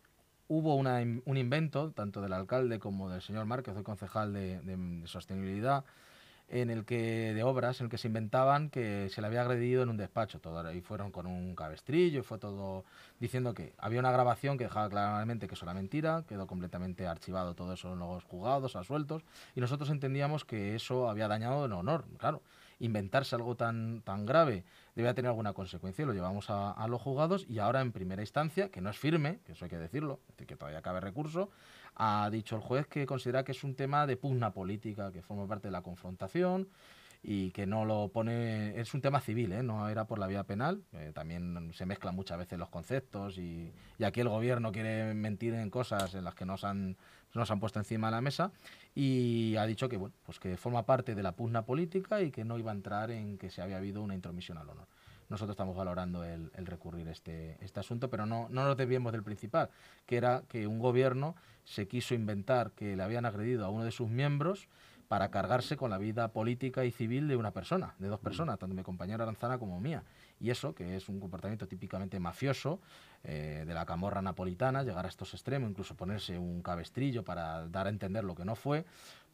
hubo 0.48 0.74
una, 0.74 0.98
un 1.24 1.36
invento, 1.36 1.92
tanto 1.92 2.20
del 2.20 2.34
alcalde 2.34 2.78
como 2.78 3.08
del 3.08 3.22
señor 3.22 3.46
Márquez, 3.46 3.76
el 3.76 3.84
concejal 3.84 4.32
de, 4.34 4.60
de, 4.60 5.06
sostenibilidad, 5.06 5.84
en 6.48 6.70
el 6.70 6.84
que 6.84 7.34
de 7.34 7.42
obras 7.42 7.80
en 7.80 7.86
el 7.86 7.90
que 7.90 7.98
se 7.98 8.06
inventaban 8.06 8.70
que 8.70 9.08
se 9.10 9.20
le 9.20 9.26
había 9.26 9.42
agredido 9.42 9.82
en 9.82 9.88
un 9.88 9.96
despacho 9.96 10.38
todo 10.38 10.72
y 10.72 10.80
fueron 10.80 11.10
con 11.10 11.26
un 11.26 11.54
cabestrillo 11.56 12.20
y 12.20 12.22
fue 12.22 12.38
todo 12.38 12.84
diciendo 13.18 13.52
que 13.52 13.74
había 13.78 14.00
una 14.00 14.12
grabación 14.12 14.56
que 14.56 14.64
dejaba 14.64 14.88
claramente 14.88 15.48
que 15.48 15.54
eso 15.54 15.64
era 15.64 15.74
mentira 15.74 16.24
quedó 16.28 16.46
completamente 16.46 17.06
archivado 17.06 17.54
todo 17.54 17.72
eso 17.72 17.92
en 17.92 17.98
los 17.98 18.24
juzgados 18.24 18.76
asueltos 18.76 19.24
y 19.54 19.60
nosotros 19.60 19.90
entendíamos 19.90 20.44
que 20.44 20.76
eso 20.76 21.08
había 21.08 21.26
dañado 21.26 21.64
el 21.64 21.72
honor 21.72 22.04
claro 22.18 22.42
inventarse 22.78 23.34
algo 23.34 23.56
tan, 23.56 24.02
tan 24.02 24.26
grave 24.26 24.64
debe 24.94 25.12
tener 25.14 25.28
alguna 25.28 25.52
consecuencia. 25.52 26.06
Lo 26.06 26.12
llevamos 26.12 26.46
a, 26.48 26.86
los 26.88 27.00
juzgados 27.00 27.46
y 27.48 27.58
ahora 27.58 27.80
en 27.80 27.92
primera 27.92 28.22
instancia, 28.22 28.70
que 28.70 28.80
no 28.80 28.90
es 28.90 28.98
firme, 28.98 29.40
que 29.44 29.52
eso 29.52 29.64
hay 29.64 29.70
que 29.70 29.78
decirlo, 29.78 30.20
es 30.28 30.34
decir, 30.36 30.46
que 30.46 30.56
todavía 30.56 30.82
cabe 30.82 31.00
recurso, 31.00 31.50
ha 31.96 32.28
dicho 32.30 32.56
el 32.56 32.62
juez 32.62 32.86
que 32.86 33.06
considera 33.06 33.44
que 33.44 33.52
es 33.52 33.64
un 33.64 33.74
tema 33.74 34.06
de 34.06 34.16
pugna 34.16 34.52
política, 34.52 35.10
que 35.12 35.22
forma 35.22 35.46
parte 35.46 35.68
de 35.68 35.72
la 35.72 35.82
confrontación 35.82 36.68
y 37.22 37.50
que 37.50 37.66
no 37.66 37.84
lo 37.84 38.08
pone, 38.08 38.78
es 38.78 38.94
un 38.94 39.00
tema 39.00 39.20
civil, 39.20 39.50
¿eh? 39.52 39.62
no 39.62 39.88
era 39.88 40.06
por 40.06 40.18
la 40.18 40.26
vía 40.26 40.44
penal, 40.44 40.84
también 41.14 41.72
se 41.72 41.86
mezclan 41.86 42.14
muchas 42.14 42.38
veces 42.38 42.58
los 42.58 42.68
conceptos 42.68 43.38
y, 43.38 43.72
y, 43.98 44.04
aquí 44.04 44.20
el 44.20 44.28
gobierno 44.28 44.70
quiere 44.70 45.12
mentir 45.14 45.54
en 45.54 45.70
cosas 45.70 46.14
en 46.14 46.22
las 46.22 46.34
que 46.34 46.44
nos 46.44 46.62
han, 46.62 46.96
nos 47.34 47.50
han 47.50 47.58
puesto 47.58 47.78
encima 47.78 48.08
de 48.08 48.12
la 48.12 48.20
mesa 48.20 48.52
y 48.94 49.56
ha 49.56 49.66
dicho 49.66 49.88
que, 49.88 49.96
bueno, 49.96 50.14
pues 50.24 50.38
que 50.38 50.56
forma 50.56 50.84
parte 50.84 51.14
de 51.14 51.22
la 51.22 51.32
pugna 51.32 51.64
política 51.64 52.20
y 52.20 52.30
que 52.30 52.44
no 52.44 52.58
iba 52.58 52.70
a 52.70 52.74
entrar 52.74 53.10
en 53.10 53.38
que 53.38 53.50
se 53.50 53.62
había 53.62 53.78
habido 53.78 54.02
una 54.02 54.14
intromisión 54.14 54.58
al 54.58 54.68
honor. 54.68 54.86
Nosotros 55.28 55.54
estamos 55.54 55.76
valorando 55.76 56.24
el, 56.24 56.50
recurrir 56.66 57.08
este, 57.08 57.56
este 57.64 57.80
asunto, 57.80 58.08
pero 58.10 58.26
no, 58.26 58.48
no 58.50 58.64
nos 58.64 58.76
desviemos 58.76 59.12
del 59.12 59.22
principal, 59.22 59.70
que 60.06 60.16
era 60.16 60.42
que 60.48 60.66
un 60.66 60.78
gobierno 60.78 61.34
se 61.64 61.88
quiso 61.88 62.14
inventar 62.14 62.72
que 62.72 62.96
le 62.96 63.02
habían 63.02 63.26
agredido 63.26 63.64
a 63.64 63.70
uno 63.70 63.84
de 63.84 63.90
sus 63.90 64.08
miembros 64.08 64.68
para 65.08 65.30
cargarse 65.30 65.76
con 65.76 65.90
la 65.90 65.98
vida 65.98 66.28
política 66.28 66.84
y 66.84 66.90
civil 66.90 67.28
de 67.28 67.36
una 67.36 67.52
persona, 67.52 67.94
de 67.98 68.08
dos 68.08 68.20
personas, 68.20 68.58
tanto 68.58 68.74
mi 68.74 68.82
compañera 68.82 69.22
Aranzana 69.22 69.58
como 69.58 69.80
mía. 69.80 70.02
Y 70.40 70.50
eso, 70.50 70.74
que 70.74 70.96
es 70.96 71.08
un 71.08 71.20
comportamiento 71.20 71.68
típicamente 71.68 72.18
mafioso 72.18 72.80
eh, 73.22 73.64
de 73.66 73.74
la 73.74 73.86
camorra 73.86 74.20
napolitana, 74.20 74.82
llegar 74.82 75.06
a 75.06 75.08
estos 75.08 75.32
extremos, 75.34 75.70
incluso 75.70 75.94
ponerse 75.94 76.38
un 76.38 76.60
cabestrillo 76.60 77.24
para 77.24 77.68
dar 77.68 77.86
a 77.86 77.90
entender 77.90 78.24
lo 78.24 78.34
que 78.34 78.44
no 78.44 78.56
fue, 78.56 78.84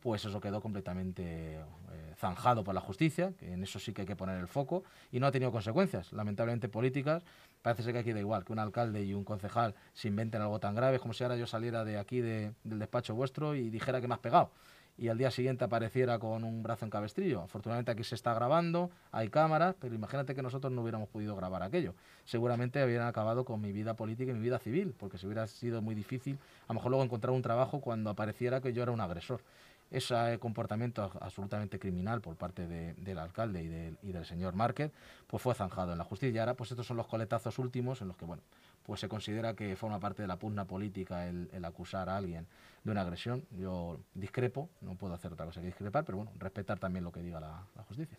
pues 0.03 0.25
eso 0.25 0.41
quedó 0.41 0.61
completamente 0.61 1.55
eh, 1.55 2.15
zanjado 2.17 2.65
por 2.65 2.75
la 2.75 2.81
justicia, 2.81 3.33
que 3.39 3.53
en 3.53 3.63
eso 3.63 3.79
sí 3.79 3.93
que 3.93 4.03
hay 4.03 4.07
que 4.07 4.17
poner 4.17 4.39
el 4.39 4.49
foco, 4.49 4.83
y 5.13 5.21
no 5.21 5.27
ha 5.29 5.33
tenido 5.33 5.53
consecuencias, 5.53 6.13
lamentablemente 6.13 6.69
políticas. 6.69 7.23
Parece 7.63 7.85
ser 7.85 7.93
que 7.93 8.01
aquí 8.01 8.13
da 8.13 8.19
igual 8.19 8.45
que 8.45 8.53
un 8.53 8.59
alcalde 8.59 9.05
y 9.05 9.15
un 9.15 9.25
concejal 9.25 9.77
se 9.93 10.09
inventen 10.09 10.43
algo 10.43 10.59
tan 10.59 10.75
grave, 10.75 10.99
como 10.99 11.15
si 11.15 11.23
ahora 11.23 11.37
yo 11.37 11.47
saliera 11.47 11.85
de 11.85 11.99
aquí 11.99 12.21
del 12.21 12.55
despacho 12.65 13.15
vuestro 13.15 13.55
y 13.55 13.71
dijera 13.71 14.01
que 14.01 14.09
me 14.09 14.15
has 14.15 14.21
pegado 14.21 14.51
y 14.99 15.09
al 15.09 15.19
día 15.19 15.31
siguiente 15.31 15.65
apareciera 15.65 16.19
con 16.19 16.45
un 16.45 16.63
brazo 16.63 16.85
en 16.85 16.91
cabestrillo. 16.91 17.43
Afortunadamente 17.43 17.91
aquí 17.91 18.05
se 18.05 18.15
está 18.15 18.35
grabando, 18.35 18.91
hay 19.11 19.29
cámaras, 19.29 19.75
pero 19.81 19.95
imagínate 19.95 20.35
que 20.35 20.43
nosotros 20.43 20.73
no 20.73 20.83
hubiéramos 20.83 21.09
podido 21.09 21.35
grabar 21.35 21.63
aquello. 21.63 21.95
Seguramente 22.25 22.85
hubieran 22.85 23.07
acabado 23.07 23.45
con 23.45 23.61
mi 23.61 23.73
vida 23.73 23.95
política 23.95 24.33
y 24.33 24.35
mi 24.35 24.41
vida 24.41 24.59
civil, 24.59 24.95
porque 24.99 25.19
se 25.19 25.27
hubiera 25.27 25.47
sido 25.47 25.83
muy 25.83 25.95
difícil 25.95 26.39
a 26.65 26.73
lo 26.73 26.75
mejor 26.75 26.91
luego 26.91 27.05
encontrar 27.05 27.33
un 27.33 27.43
trabajo 27.43 27.81
cuando 27.81 28.11
apareciera 28.11 28.61
que 28.61 28.73
yo 28.73 28.83
era 28.83 28.93
un 28.93 29.01
agresor. 29.01 29.43
Ese 29.93 30.39
comportamiento 30.39 31.13
absolutamente 31.21 31.79
criminal 31.79 32.23
por 32.23 32.35
parte 32.37 32.67
del 32.67 33.19
alcalde 33.19 33.63
y, 34.03 34.13
del 34.13 34.25
señor 34.25 34.55
Márquez, 34.55 34.91
pues 35.27 35.43
fue 35.43 35.55
zanjado 35.55 35.93
en 35.93 35.99
la 35.99 36.05
justicia. 36.05 36.35
Y 36.35 36.39
ahora, 36.39 36.55
pues 36.55 36.71
estos 36.71 36.87
son 36.87 36.97
los 36.97 37.07
coletazos 37.07 37.59
últimos 37.59 38.01
en 38.01 38.09
los 38.09 38.17
que, 38.17 38.25
bueno, 38.25 38.43
pues 38.85 39.01
se 39.01 39.09
considera 39.09 39.53
que 39.53 39.77
forma 39.77 40.01
parte 40.01 40.23
de 40.23 40.29
la 40.29 40.39
pugna 40.39 40.65
política 40.65 41.29
el, 41.29 41.63
acusar 41.63 42.09
a 42.09 42.17
alguien 42.17 42.47
de 42.85 42.91
una 42.91 43.03
agresión. 43.03 43.45
Yo 43.51 44.01
discrepo, 44.15 44.71
no 44.81 44.95
puedo 44.95 45.13
hacer 45.13 45.31
otra 45.31 45.45
cosa 45.45 45.61
que 45.61 45.67
discrepar, 45.67 46.07
pero 46.07 46.17
bueno, 46.17 46.33
respetar 46.39 46.79
también 46.79 47.05
lo 47.05 47.13
que 47.13 47.21
diga 47.21 47.39
la, 47.39 47.85
justicia. 47.87 48.17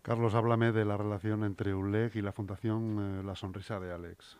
Carlos, 0.00 0.34
háblame 0.34 0.72
de 0.72 0.86
la 0.86 0.96
relación 0.96 1.44
entre 1.44 1.74
ULEC 1.74 2.16
y 2.16 2.22
la 2.22 2.32
Fundación 2.32 3.18
eh, 3.20 3.22
La 3.22 3.36
Sonrisa 3.36 3.78
de 3.78 3.92
Alex, 3.92 4.38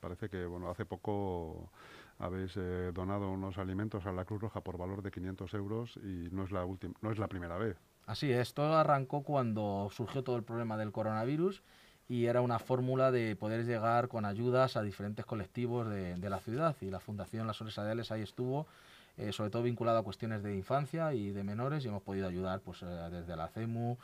parece 0.00 0.28
que 0.28 0.44
bueno 0.44 0.68
hace 0.68 0.84
poco 0.84 1.70
habéis 2.18 2.56
eh, 2.56 2.90
donado 2.92 3.30
unos 3.30 3.58
alimentos 3.58 4.06
a 4.06 4.12
la 4.12 4.24
Cruz 4.24 4.40
Roja 4.40 4.60
por 4.60 4.76
valor 4.76 5.02
de 5.02 5.10
500 5.10 5.54
euros 5.54 5.96
y 6.02 6.28
no 6.32 6.44
es 6.44 6.50
la 6.50 6.64
última, 6.64 6.94
no 7.00 7.10
es 7.10 7.18
la 7.18 7.28
primera 7.28 7.56
vez. 7.56 7.76
Así 8.06 8.32
es, 8.32 8.54
todo 8.54 8.76
arrancó 8.76 9.22
cuando 9.22 9.88
surgió 9.92 10.24
todo 10.24 10.36
el 10.36 10.42
problema 10.42 10.76
del 10.76 10.92
coronavirus 10.92 11.62
y 12.08 12.24
era 12.24 12.40
una 12.40 12.58
fórmula 12.58 13.10
de 13.12 13.36
poder 13.36 13.66
llegar 13.66 14.08
con 14.08 14.24
ayudas 14.24 14.76
a 14.76 14.82
diferentes 14.82 15.26
colectivos 15.26 15.88
de, 15.88 16.16
la 16.28 16.40
ciudad 16.40 16.74
y 16.80 16.86
la 16.86 17.00
Fundación 17.00 17.46
Las 17.46 17.60
Horas 17.60 17.76
Ideales 17.76 18.10
ahí 18.10 18.22
estuvo, 18.22 18.66
eh, 19.18 19.32
sobre 19.32 19.50
todo 19.50 19.62
vinculado 19.62 19.98
a 19.98 20.02
cuestiones 20.02 20.42
de 20.42 20.56
infancia 20.56 21.12
y 21.12 21.30
de 21.30 21.44
menores 21.44 21.84
y 21.84 21.88
hemos 21.88 22.02
podido 22.02 22.26
ayudar 22.26 22.60
pues, 22.60 22.82
eh, 22.82 22.86
desde 22.86 23.36
la 23.36 23.48
CEMU, 23.48 23.98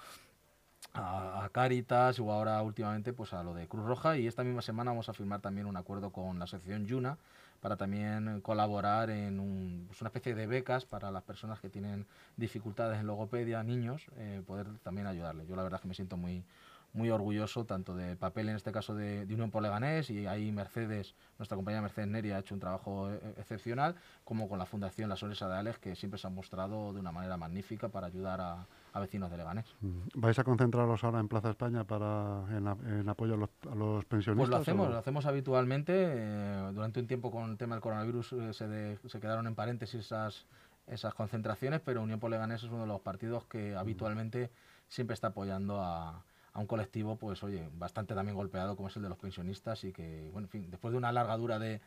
a, 0.92 1.48
Caritas 1.53 2.20
o 2.20 2.31
ahora 2.31 2.61
últimamente 2.62 3.12
pues 3.12 3.33
a 3.33 3.42
lo 3.42 3.55
de 3.55 3.66
Cruz 3.66 3.87
Roja 3.87 4.18
y 4.18 4.27
esta 4.27 4.44
misma 4.44 4.61
semana 4.61 4.90
vamos 4.90 5.09
a 5.09 5.14
firmar 5.14 5.40
también 5.40 5.66
un 5.66 5.77
acuerdo 5.77 6.11
con 6.11 6.38
la 6.38 6.44
asociación 6.44 6.87
Yuna 6.87 7.16
para 7.64 7.79
también 7.79 8.42
colaborar 8.42 9.09
en 9.09 9.87
pues 9.87 9.98
una 10.03 10.09
especie 10.09 10.35
de 10.35 10.46
becas 10.46 10.85
para 10.85 11.11
las 11.11 11.22
personas 11.22 11.61
que 11.61 11.70
tienen 11.70 12.07
dificultades 12.37 13.00
en 13.00 13.07
logopedia, 13.07 13.62
niños, 13.62 14.05
eh, 14.18 14.42
poder 14.46 14.66
también 14.83 15.07
ayudarles. 15.07 15.48
Yo 15.48 15.57
la 15.57 15.62
verdad 15.62 15.81
que 15.81 15.88
me 15.88 15.94
siento 15.94 16.18
muy, 16.18 16.44
muy 16.92 17.09
orgulloso 17.09 17.64
tanto 17.64 17.96
del 17.96 18.18
papel 18.18 18.50
en 18.50 18.57
este 18.57 18.70
caso 18.70 18.94
de, 18.94 19.22
Unión 19.31 19.50
por 19.50 19.62
Leganés 19.62 20.11
y 20.11 20.27
ahí 20.27 20.53
Mercedes, 20.53 21.14
nuestra 21.38 21.57
compañía 21.57 21.81
Mercedes 21.81 22.09
Neri 22.11 22.33
ha 22.33 22.40
hecho 22.40 22.53
un 22.53 22.61
trabajo 22.61 23.11
eh, 23.11 23.35
excepcional, 23.38 23.94
como 24.24 24.46
con 24.46 24.59
la 24.59 24.66
Fundación 24.66 25.09
La 25.09 25.16
Sonrisa 25.16 25.48
de 25.48 25.57
Alex, 25.57 25.79
que 25.79 25.96
siempre 25.96 26.18
se 26.18 26.27
ha 26.27 26.31
mostrado 26.31 26.92
de 26.92 27.00
una 27.00 27.12
manera 27.12 27.38
magnífica 27.38 27.88
para 27.88 28.09
ayudar 28.09 28.42
a, 28.42 28.66
vecinos 29.00 29.30
de 29.30 29.37
Leganés. 29.37 29.66
Mm. 29.80 29.98
¿Vais 30.14 30.38
a 30.38 30.44
concentraros 30.44 31.02
ahora 31.04 31.20
en 31.20 31.28
Plaza 31.28 31.50
España 31.50 31.85
para 31.85 32.44
en, 32.57 33.09
apoyo 33.09 33.35
a 33.35 33.74
los, 33.74 34.04
pensionistas? 34.04 34.37
Pues 34.37 34.50
lo 34.50 34.57
hacemos, 34.57 34.90
lo 34.90 34.98
hacemos 34.98 35.26
habitualmente. 35.26 35.92
Eh, 35.96 36.70
durante 36.72 37.00
un 37.00 37.07
tiempo 37.07 37.30
con 37.30 37.50
el 37.50 37.57
tema 37.57 37.74
del 37.74 37.83
coronavirus 37.83 38.33
eh, 38.33 38.52
se, 38.52 38.98
se 39.09 39.20
quedaron 39.20 39.46
en 39.46 39.54
paréntesis 39.54 40.00
esas 40.00 40.46
esas 40.87 41.14
concentraciones, 41.14 41.80
pero 41.80 42.02
Unión 42.02 42.20
por 42.20 42.30
Leganés 42.30 42.62
es 42.62 42.70
uno 42.70 42.83
de 42.83 42.87
los 42.87 43.00
partidos 43.00 43.44
que 43.46 43.74
habitualmente 43.74 44.50
siempre 44.88 45.14
está 45.14 45.28
apoyando 45.28 45.80
a, 45.80 46.22
a 46.54 46.61
un 46.61 46.66
colectivo, 46.66 47.16
pues 47.16 47.42
oye, 47.42 47.68
bastante 47.74 48.14
también 48.14 48.37
golpeado 48.37 48.76
como 48.76 48.88
es 48.88 48.96
el 48.96 49.02
de 49.02 49.09
los 49.09 49.18
pensionistas 49.18 49.83
y 49.85 49.92
que, 49.92 50.30
bueno, 50.33 50.46
en 50.46 50.50
fin, 50.50 50.70
después 50.70 50.92
de 50.92 50.98
una 50.98 51.11
larga 51.11 51.37
dura 51.37 51.59
de, 51.59 51.80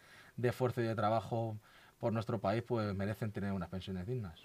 esfuerzo 0.43 0.81
y 0.81 0.83
de 0.83 0.93
trabajo 0.93 1.57
por 1.99 2.11
nuestro 2.11 2.39
país, 2.39 2.63
pues 2.63 2.93
merecen 2.93 3.31
tener 3.31 3.53
unas 3.53 3.69
pensiones 3.69 4.05
dignas. 4.05 4.39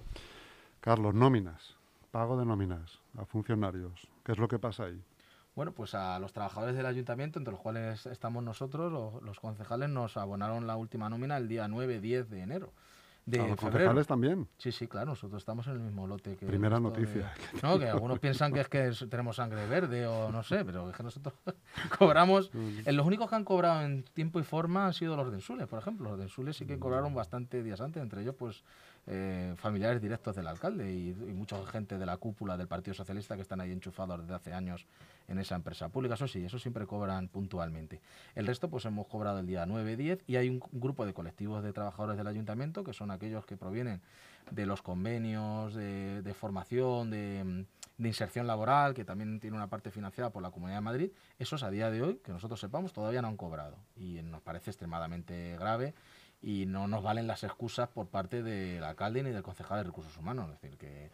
Carlos, 0.81 1.13
nóminas, 1.13 1.77
pago 2.13 2.39
de 2.39 2.45
nóminas 2.45 3.01
a 3.19 3.25
funcionarios, 3.25 4.07
¿qué 4.23 4.33
es 4.33 4.39
lo 4.39 4.47
que 4.47 4.59
pasa 4.59 4.85
ahí? 4.85 5.03
Bueno, 5.57 5.73
pues 5.73 5.95
a 5.95 6.19
los 6.19 6.33
trabajadores 6.33 6.77
del 6.77 6.87
ayuntamiento, 6.87 7.39
entre 7.39 7.53
los 7.53 7.61
cuales 7.61 8.07
estamos 8.07 8.45
nosotros, 8.45 8.93
los, 8.93 9.23
los 9.23 9.41
concejales, 9.41 9.89
nos 9.89 10.17
abonaron 10.17 10.67
la 10.67 10.77
última 10.77 11.09
nómina 11.09 11.37
el 11.39 11.49
día 11.49 11.67
9-10 11.67 12.27
de 12.27 12.41
enero 12.41 12.73
de 13.25 13.41
¿A 13.41 13.47
los 13.47 13.57
concejales 13.57 14.07
también? 14.07 14.49
Sí, 14.59 14.73
sí, 14.73 14.89
claro, 14.89 15.11
nosotros 15.11 15.41
estamos 15.41 15.67
en 15.69 15.75
el 15.75 15.81
mismo 15.81 16.07
lote 16.07 16.37
que... 16.37 16.47
Primera 16.47 16.81
noticia. 16.81 17.33
no, 17.63 17.79
que 17.79 17.89
algunos 17.89 18.19
piensan 18.19 18.53
que 18.53 18.61
es 18.61 18.69
que 18.69 18.91
tenemos 19.09 19.37
sangre 19.37 19.67
verde 19.67 20.07
o 20.07 20.33
no 20.33 20.43
sé, 20.43 20.65
pero 20.65 20.91
es 20.91 20.97
que 20.97 21.03
nosotros 21.03 21.35
cobramos... 21.99 22.51
En 22.85 22.97
los 22.97 23.07
únicos 23.07 23.29
que 23.29 23.37
han 23.37 23.45
cobrado 23.45 23.83
en 23.83 24.03
tiempo 24.03 24.41
y 24.41 24.43
forma 24.43 24.87
han 24.87 24.93
sido 24.93 25.17
los 25.17 25.31
densules, 25.31 25.69
por 25.69 25.79
ejemplo. 25.79 26.11
Los 26.11 26.19
densules 26.19 26.57
sí 26.57 26.67
que 26.67 26.79
cobraron 26.79 27.15
bastante 27.15 27.63
días 27.63 27.81
antes, 27.81 28.03
entre 28.03 28.23
ellos 28.23 28.35
pues 28.37 28.65
eh, 29.09 29.55
familiares 29.57 30.01
directos 30.01 30.37
del 30.37 30.47
alcalde 30.47 30.93
y, 30.93 31.13
mucha 31.35 31.57
gente 31.67 31.99
de 31.99 32.07
la 32.07 32.17
cúpula 32.19 32.57
del 32.57 32.69
Partido 32.69 32.95
Socialista 32.95 33.35
que 33.35 33.43
están 33.43 33.61
ahí 33.61 33.73
enchufados 33.73 34.21
desde 34.21 34.35
hace 34.35 34.53
años 34.53 34.87
en 35.27 35.39
esa 35.39 35.57
empresa 35.57 35.89
pública. 35.89 36.15
Eso 36.15 36.29
sí, 36.29 36.45
eso 36.45 36.59
siempre 36.61 36.87
cobran 36.87 37.27
puntualmente. 37.27 38.01
El 38.37 38.47
resto 38.47 38.71
pues 38.71 38.85
hemos 38.85 39.09
cobrado 39.09 39.41
el 39.41 39.47
día 39.47 39.67
9-10 39.67 40.21
y 40.29 40.37
hay 40.37 40.49
un, 40.49 40.63
grupo 40.71 41.05
de 41.05 41.15
colectivos 41.15 41.65
de 41.65 41.73
trabajadores 41.73 42.17
del 42.17 42.29
ayuntamiento 42.29 42.85
que 42.85 42.93
son 42.93 43.11
aquellos 43.11 43.45
que 43.45 43.57
provienen 43.57 44.01
de 44.53 44.67
los 44.67 44.83
convenios 44.83 45.75
de, 45.75 46.35
formación, 46.39 47.11
de, 47.11 47.65
de, 47.99 48.09
inserción 48.09 48.47
laboral, 48.47 48.95
que 48.95 49.05
también 49.05 49.41
tiene 49.41 49.57
una 49.57 49.67
parte 49.67 49.91
financiada 49.91 50.31
por 50.31 50.43
la 50.43 50.51
Comunidad 50.51 50.79
de 50.79 50.83
Madrid. 50.83 51.11
Esos 51.41 51.65
a 51.65 51.71
día 51.71 51.91
de 51.91 52.03
hoy, 52.03 52.21
que 52.25 52.31
nosotros 52.31 52.61
sepamos, 52.61 52.93
todavía 52.93 53.21
no 53.21 53.29
han 53.29 53.37
cobrado 53.37 53.79
y 53.97 54.23
nos 54.23 54.43
parece 54.43 54.71
extremadamente 54.71 55.57
grave 55.59 55.95
y 56.43 56.67
no 56.67 56.89
nos 56.89 57.03
valen 57.03 57.27
las 57.27 57.45
excusas 57.45 57.89
por 57.89 58.09
parte 58.09 58.43
del 58.43 58.83
alcalde 58.83 59.23
ni 59.23 59.31
del 59.31 59.43
concejal 59.43 59.79
de 59.79 59.85
recursos 59.85 60.17
humanos. 60.17 60.51
Es 60.51 60.61
decir, 60.61 60.77
que 60.77 61.11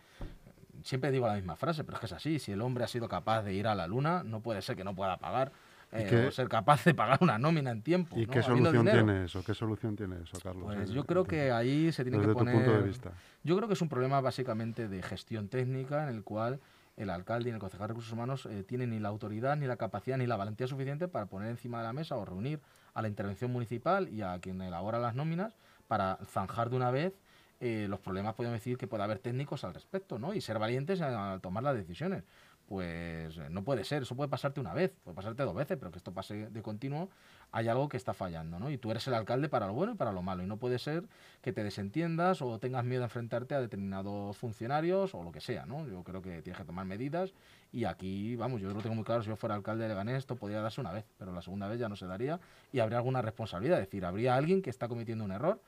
siempre 0.82 1.10
digo 1.10 1.26
la 1.26 1.34
misma 1.34 1.56
frase, 1.56 1.84
pero 1.84 1.96
es 1.96 2.00
que 2.00 2.06
es 2.06 2.12
así. 2.12 2.38
Si 2.38 2.52
el 2.52 2.62
hombre 2.62 2.84
ha 2.84 2.88
sido 2.88 3.08
capaz 3.08 3.42
de 3.42 3.52
ir 3.52 3.66
a 3.66 3.74
la 3.74 3.86
luna, 3.86 4.22
no 4.24 4.40
puede 4.40 4.62
ser 4.62 4.74
que 4.74 4.84
no 4.84 4.94
pueda 4.94 5.18
pagar. 5.18 5.52
Eh, 5.90 6.26
o 6.28 6.30
ser 6.30 6.48
capaz 6.50 6.84
de 6.84 6.92
pagar 6.92 7.18
una 7.22 7.38
nómina 7.38 7.70
en 7.70 7.80
tiempo. 7.80 8.18
¿Y 8.18 8.26
qué 8.26 8.42
solución 8.42 8.84
tiene 8.84 9.24
eso? 9.24 9.42
¿Qué 9.42 9.54
solución 9.54 9.96
tiene 9.96 10.16
eso, 10.22 10.38
Carlos? 10.42 10.64
Pues 10.66 10.90
yo 10.90 11.04
creo 11.04 11.24
que 11.24 11.50
ahí 11.50 11.90
se 11.92 12.04
tiene 12.04 12.20
que 12.20 12.28
poner. 12.28 12.54
Tu 12.54 12.60
punto 12.60 12.76
de 12.76 12.82
vista. 12.82 13.12
Yo 13.42 13.56
creo 13.56 13.68
que 13.68 13.74
es 13.74 13.80
un 13.80 13.88
problema 13.88 14.20
básicamente 14.20 14.86
de 14.86 15.02
gestión 15.02 15.48
técnica 15.48 16.02
en 16.02 16.14
el 16.14 16.24
cual 16.24 16.60
el 16.98 17.10
alcalde 17.10 17.48
y 17.48 17.52
el 17.52 17.58
concejal 17.58 17.86
de 17.86 17.88
recursos 17.92 18.12
humanos 18.12 18.46
eh, 18.46 18.64
tienen 18.64 18.90
ni 18.90 18.98
la 18.98 19.08
autoridad, 19.08 19.56
ni 19.56 19.66
la 19.66 19.76
capacidad, 19.76 20.18
ni 20.18 20.26
la 20.26 20.36
valentía 20.36 20.66
suficiente 20.66 21.08
para 21.08 21.26
poner 21.26 21.48
encima 21.48 21.78
de 21.78 21.84
la 21.84 21.92
mesa 21.92 22.16
o 22.16 22.24
reunir 22.24 22.60
a 22.92 23.02
la 23.02 23.08
intervención 23.08 23.52
municipal 23.52 24.08
y 24.08 24.22
a 24.22 24.38
quien 24.40 24.60
elabora 24.60 24.98
las 24.98 25.14
nóminas 25.14 25.56
para 25.86 26.18
zanjar 26.26 26.70
de 26.70 26.76
una 26.76 26.90
vez 26.90 27.14
eh, 27.60 27.86
los 27.88 28.00
problemas, 28.00 28.34
podemos 28.34 28.58
decir 28.58 28.76
que 28.76 28.86
puede 28.86 29.02
haber 29.02 29.18
técnicos 29.18 29.64
al 29.64 29.74
respecto, 29.74 30.18
¿no? 30.18 30.34
Y 30.34 30.40
ser 30.40 30.58
valientes 30.58 31.00
al 31.00 31.40
tomar 31.40 31.64
las 31.64 31.74
decisiones. 31.74 32.24
Pues 32.68 33.38
eh, 33.38 33.46
no 33.48 33.64
puede 33.64 33.82
ser, 33.82 34.02
eso 34.02 34.14
puede 34.14 34.28
pasarte 34.28 34.60
una 34.60 34.74
vez, 34.74 34.92
puede 35.02 35.14
pasarte 35.14 35.42
dos 35.42 35.54
veces, 35.54 35.78
pero 35.78 35.90
que 35.90 35.96
esto 35.96 36.12
pase 36.12 36.50
de 36.50 36.62
continuo, 36.62 37.08
hay 37.50 37.66
algo 37.66 37.88
que 37.88 37.96
está 37.96 38.12
fallando, 38.12 38.58
¿no? 38.58 38.70
Y 38.70 38.76
tú 38.76 38.90
eres 38.90 39.06
el 39.08 39.14
alcalde 39.14 39.48
para 39.48 39.66
lo 39.66 39.72
bueno 39.72 39.92
y 39.92 39.94
para 39.94 40.12
lo 40.12 40.20
malo, 40.20 40.42
y 40.42 40.46
no 40.46 40.58
puede 40.58 40.78
ser 40.78 41.04
que 41.40 41.54
te 41.54 41.64
desentiendas 41.64 42.42
o 42.42 42.58
tengas 42.58 42.84
miedo 42.84 43.02
a 43.02 43.06
enfrentarte 43.06 43.54
a 43.54 43.60
determinados 43.60 44.36
funcionarios 44.36 45.14
o 45.14 45.22
lo 45.22 45.32
que 45.32 45.40
sea, 45.40 45.64
¿no? 45.64 45.88
Yo 45.88 46.04
creo 46.04 46.20
que 46.20 46.42
tienes 46.42 46.58
que 46.58 46.66
tomar 46.66 46.84
medidas 46.84 47.32
y 47.72 47.84
aquí, 47.84 48.36
vamos, 48.36 48.60
yo 48.60 48.68
lo 48.68 48.82
tengo 48.82 48.94
muy 48.94 49.04
claro, 49.04 49.22
si 49.22 49.30
yo 49.30 49.36
fuera 49.36 49.54
alcalde 49.54 49.84
de 49.84 49.88
Leganés, 49.88 50.18
esto 50.18 50.36
podría 50.36 50.60
darse 50.60 50.82
una 50.82 50.92
vez, 50.92 51.06
pero 51.16 51.32
la 51.32 51.40
segunda 51.40 51.68
vez 51.68 51.80
ya 51.80 51.88
no 51.88 51.96
se 51.96 52.06
daría 52.06 52.38
y 52.70 52.80
habría 52.80 52.98
alguna 52.98 53.22
responsabilidad, 53.22 53.78
es 53.80 53.86
decir, 53.86 54.04
habría 54.04 54.34
alguien 54.36 54.60
que 54.60 54.68
está 54.68 54.88
cometiendo 54.88 55.24
un 55.24 55.32
error 55.32 55.58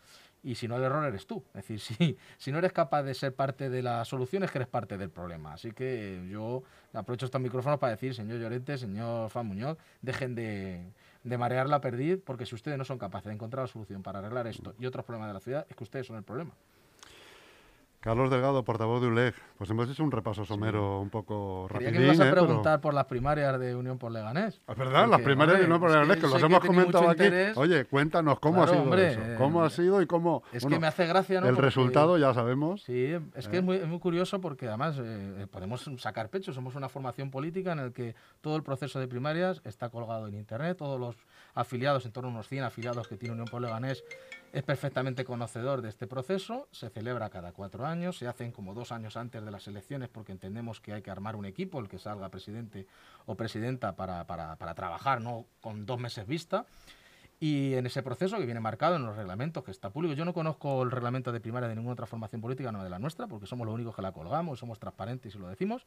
y 0.43 0.55
si 0.55 0.69
no 0.69 0.77
el 0.77 0.83
error 0.83 1.05
eres 1.05 1.27
tú. 1.27 1.45
Es 1.49 1.67
decir, 1.67 1.81
si, 1.81 2.17
si 2.39 2.53
no 2.53 2.59
eres 2.59 2.73
capaz 2.73 3.03
de 3.03 3.15
ser 3.15 3.35
parte 3.35 3.69
de 3.69 3.83
la 3.83 4.05
solución 4.05 4.43
es 4.43 4.51
que 4.51 4.59
eres 4.59 4.69
parte 4.69 4.97
del 4.99 5.11
problema. 5.11 5.55
Así 5.55 5.73
que 5.73 6.27
yo 6.31 6.63
aprovecho 6.93 7.27
estos 7.27 7.41
micrófonos 7.41 7.79
para 7.79 7.93
decir, 7.93 8.15
señor 8.15 8.39
Llorente, 8.39 8.79
señor 8.79 9.31
Fan 9.31 9.47
Muñoz, 9.47 9.79
dejen 10.03 10.35
de, 10.35 10.93
de 11.25 11.39
marear 11.39 11.69
la 11.69 11.81
perdiz, 11.81 12.19
porque 12.25 12.47
si 12.47 12.55
ustedes 12.55 12.79
no 12.79 12.85
son 12.85 12.99
capaces 12.99 13.27
de 13.27 13.35
encontrar 13.35 13.65
la 13.65 13.69
solución 13.69 14.03
para 14.03 14.21
arreglar 14.21 14.47
esto 14.47 14.75
y 14.79 14.87
otros 14.87 15.05
problemas 15.05 15.29
de 15.29 15.35
la 15.35 15.41
ciudad, 15.41 15.67
es 15.69 15.77
que 15.77 15.85
ustedes 15.85 16.07
son 16.07 16.17
el 16.17 16.23
problema. 16.23 16.53
Carlos 18.01 18.31
Delgado, 18.31 18.65
portavoz 18.65 19.03
de 19.03 19.09
ULEG. 19.09 19.35
Pues 19.59 19.69
hemos 19.69 19.91
hecho 19.91 20.03
un 20.03 20.11
repaso 20.11 20.47
somero 20.47 21.01
un 21.01 21.11
poco 21.11 21.67
rápido. 21.69 21.93
Que 21.93 22.03
ibas 22.03 22.19
a 22.19 22.31
preguntar 22.31 22.81
por 22.81 22.95
las 22.95 23.05
primarias 23.05 23.61
de 23.61 23.77
Unión 23.77 23.99
por 23.99 24.11
Leganés. 24.11 24.59
Es 24.67 24.77
verdad, 24.77 25.07
las 25.07 25.21
primarias 25.21 25.59
de 25.59 25.65
Unión 25.67 25.81
por 25.81 25.91
Leganés, 25.91 26.17
que, 26.17 26.27
los 26.27 26.43
hemos 26.43 26.61
comentado 26.61 27.11
aquí. 27.11 27.25
Oye, 27.57 27.85
cuéntanos 27.85 28.41
cómo 28.41 28.63
ha 28.63 28.69
sido 28.69 28.97
eso. 28.97 29.21
¿Cómo 29.37 29.63
ha 29.63 29.67
eh, 29.67 29.71
sido 29.71 30.01
y 30.01 30.07
cómo...? 30.07 30.43
Es 30.51 30.65
que 30.65 30.79
me 30.79 30.87
hace 30.87 31.07
gracia, 31.07 31.43
¿no? 31.43 31.49
El 31.49 31.59
resultado 31.59 32.17
ya 32.17 32.33
sabemos. 32.33 32.83
Sí, 32.85 33.15
es 33.35 33.49
que 33.49 33.59
es, 33.59 33.63
muy, 33.63 33.81
muy, 33.81 33.99
curioso 33.99 34.41
porque 34.41 34.67
además 34.67 34.97
eh, 34.99 35.47
podemos 35.51 35.91
sacar 35.99 36.31
pecho. 36.31 36.55
Somos 36.55 36.77
una 36.77 36.89
formación 36.89 37.31
política 37.31 37.73
en 37.73 37.79
la 37.85 37.91
que 37.91 38.15
todo 38.41 38.57
el 38.57 38.63
proceso 38.63 38.99
de 38.99 39.09
primarias 39.09 39.61
está 39.67 39.91
colgado 39.91 40.27
en 40.27 40.37
Internet. 40.37 40.79
Todos 40.79 40.99
los 40.99 41.17
afiliados, 41.55 42.07
en 42.07 42.13
torno 42.13 42.31
a 42.31 42.33
unos 42.33 42.49
100 42.49 42.65
afiliados 42.65 43.09
que 43.09 43.19
tiene 43.19 43.35
Unión 43.35 43.49
por 43.49 43.61
Leganés, 43.61 44.03
es 44.53 44.63
perfectamente 44.63 45.25
conocedor 45.25 45.83
de 45.83 45.89
este 45.89 46.07
proceso, 46.07 46.69
se 46.73 46.91
celebra 46.91 47.31
cada 47.31 47.53
cuatro 47.53 47.87
años, 47.87 48.19
se 48.19 48.27
hacen 48.27 48.51
como 48.51 48.75
dos 48.75 48.91
años 48.93 49.17
antes 49.17 49.45
de 49.45 49.51
las 49.51 49.67
elecciones 49.69 50.09
porque 50.09 50.33
entendemos 50.33 50.81
que 50.81 50.93
hay 50.93 51.03
que 51.03 51.11
armar 51.11 51.37
un 51.37 51.47
equipo, 51.47 51.79
el 51.79 51.89
que 51.89 51.99
salga 51.99 52.29
presidente 52.29 52.87
o 53.27 53.37
presidenta 53.37 53.95
para, 53.95 54.27
para, 54.27 54.57
para 54.57 54.75
trabajar, 54.75 55.21
no 55.21 55.47
con 55.61 55.87
dos 55.87 56.01
meses 56.01 56.27
vista. 56.27 56.67
Y 57.43 57.73
en 57.73 57.87
ese 57.87 58.03
proceso 58.03 58.37
que 58.37 58.45
viene 58.45 58.61
marcado 58.61 58.97
en 58.97 59.07
los 59.07 59.17
reglamentos, 59.17 59.65
que 59.65 59.71
está 59.71 59.89
público, 59.89 60.13
yo 60.15 60.27
no 60.27 60.35
conozco 60.35 60.83
el 60.83 60.91
reglamento 60.91 61.33
de 61.33 61.41
primaria 61.41 61.71
de 61.71 61.75
ninguna 61.75 61.95
otra 61.95 62.05
formación 62.05 62.43
política, 62.43 62.71
no 62.71 62.85
de 62.85 62.91
la 62.91 62.99
nuestra, 62.99 63.29
porque 63.29 63.47
somos 63.47 63.65
los 63.67 63.75
únicos 63.75 63.97
que 63.97 64.03
la 64.03 64.13
colgamos, 64.13 64.59
somos 64.59 64.79
transparentes 64.79 65.35
y 65.35 65.39
lo 65.39 65.49
decimos, 65.49 65.87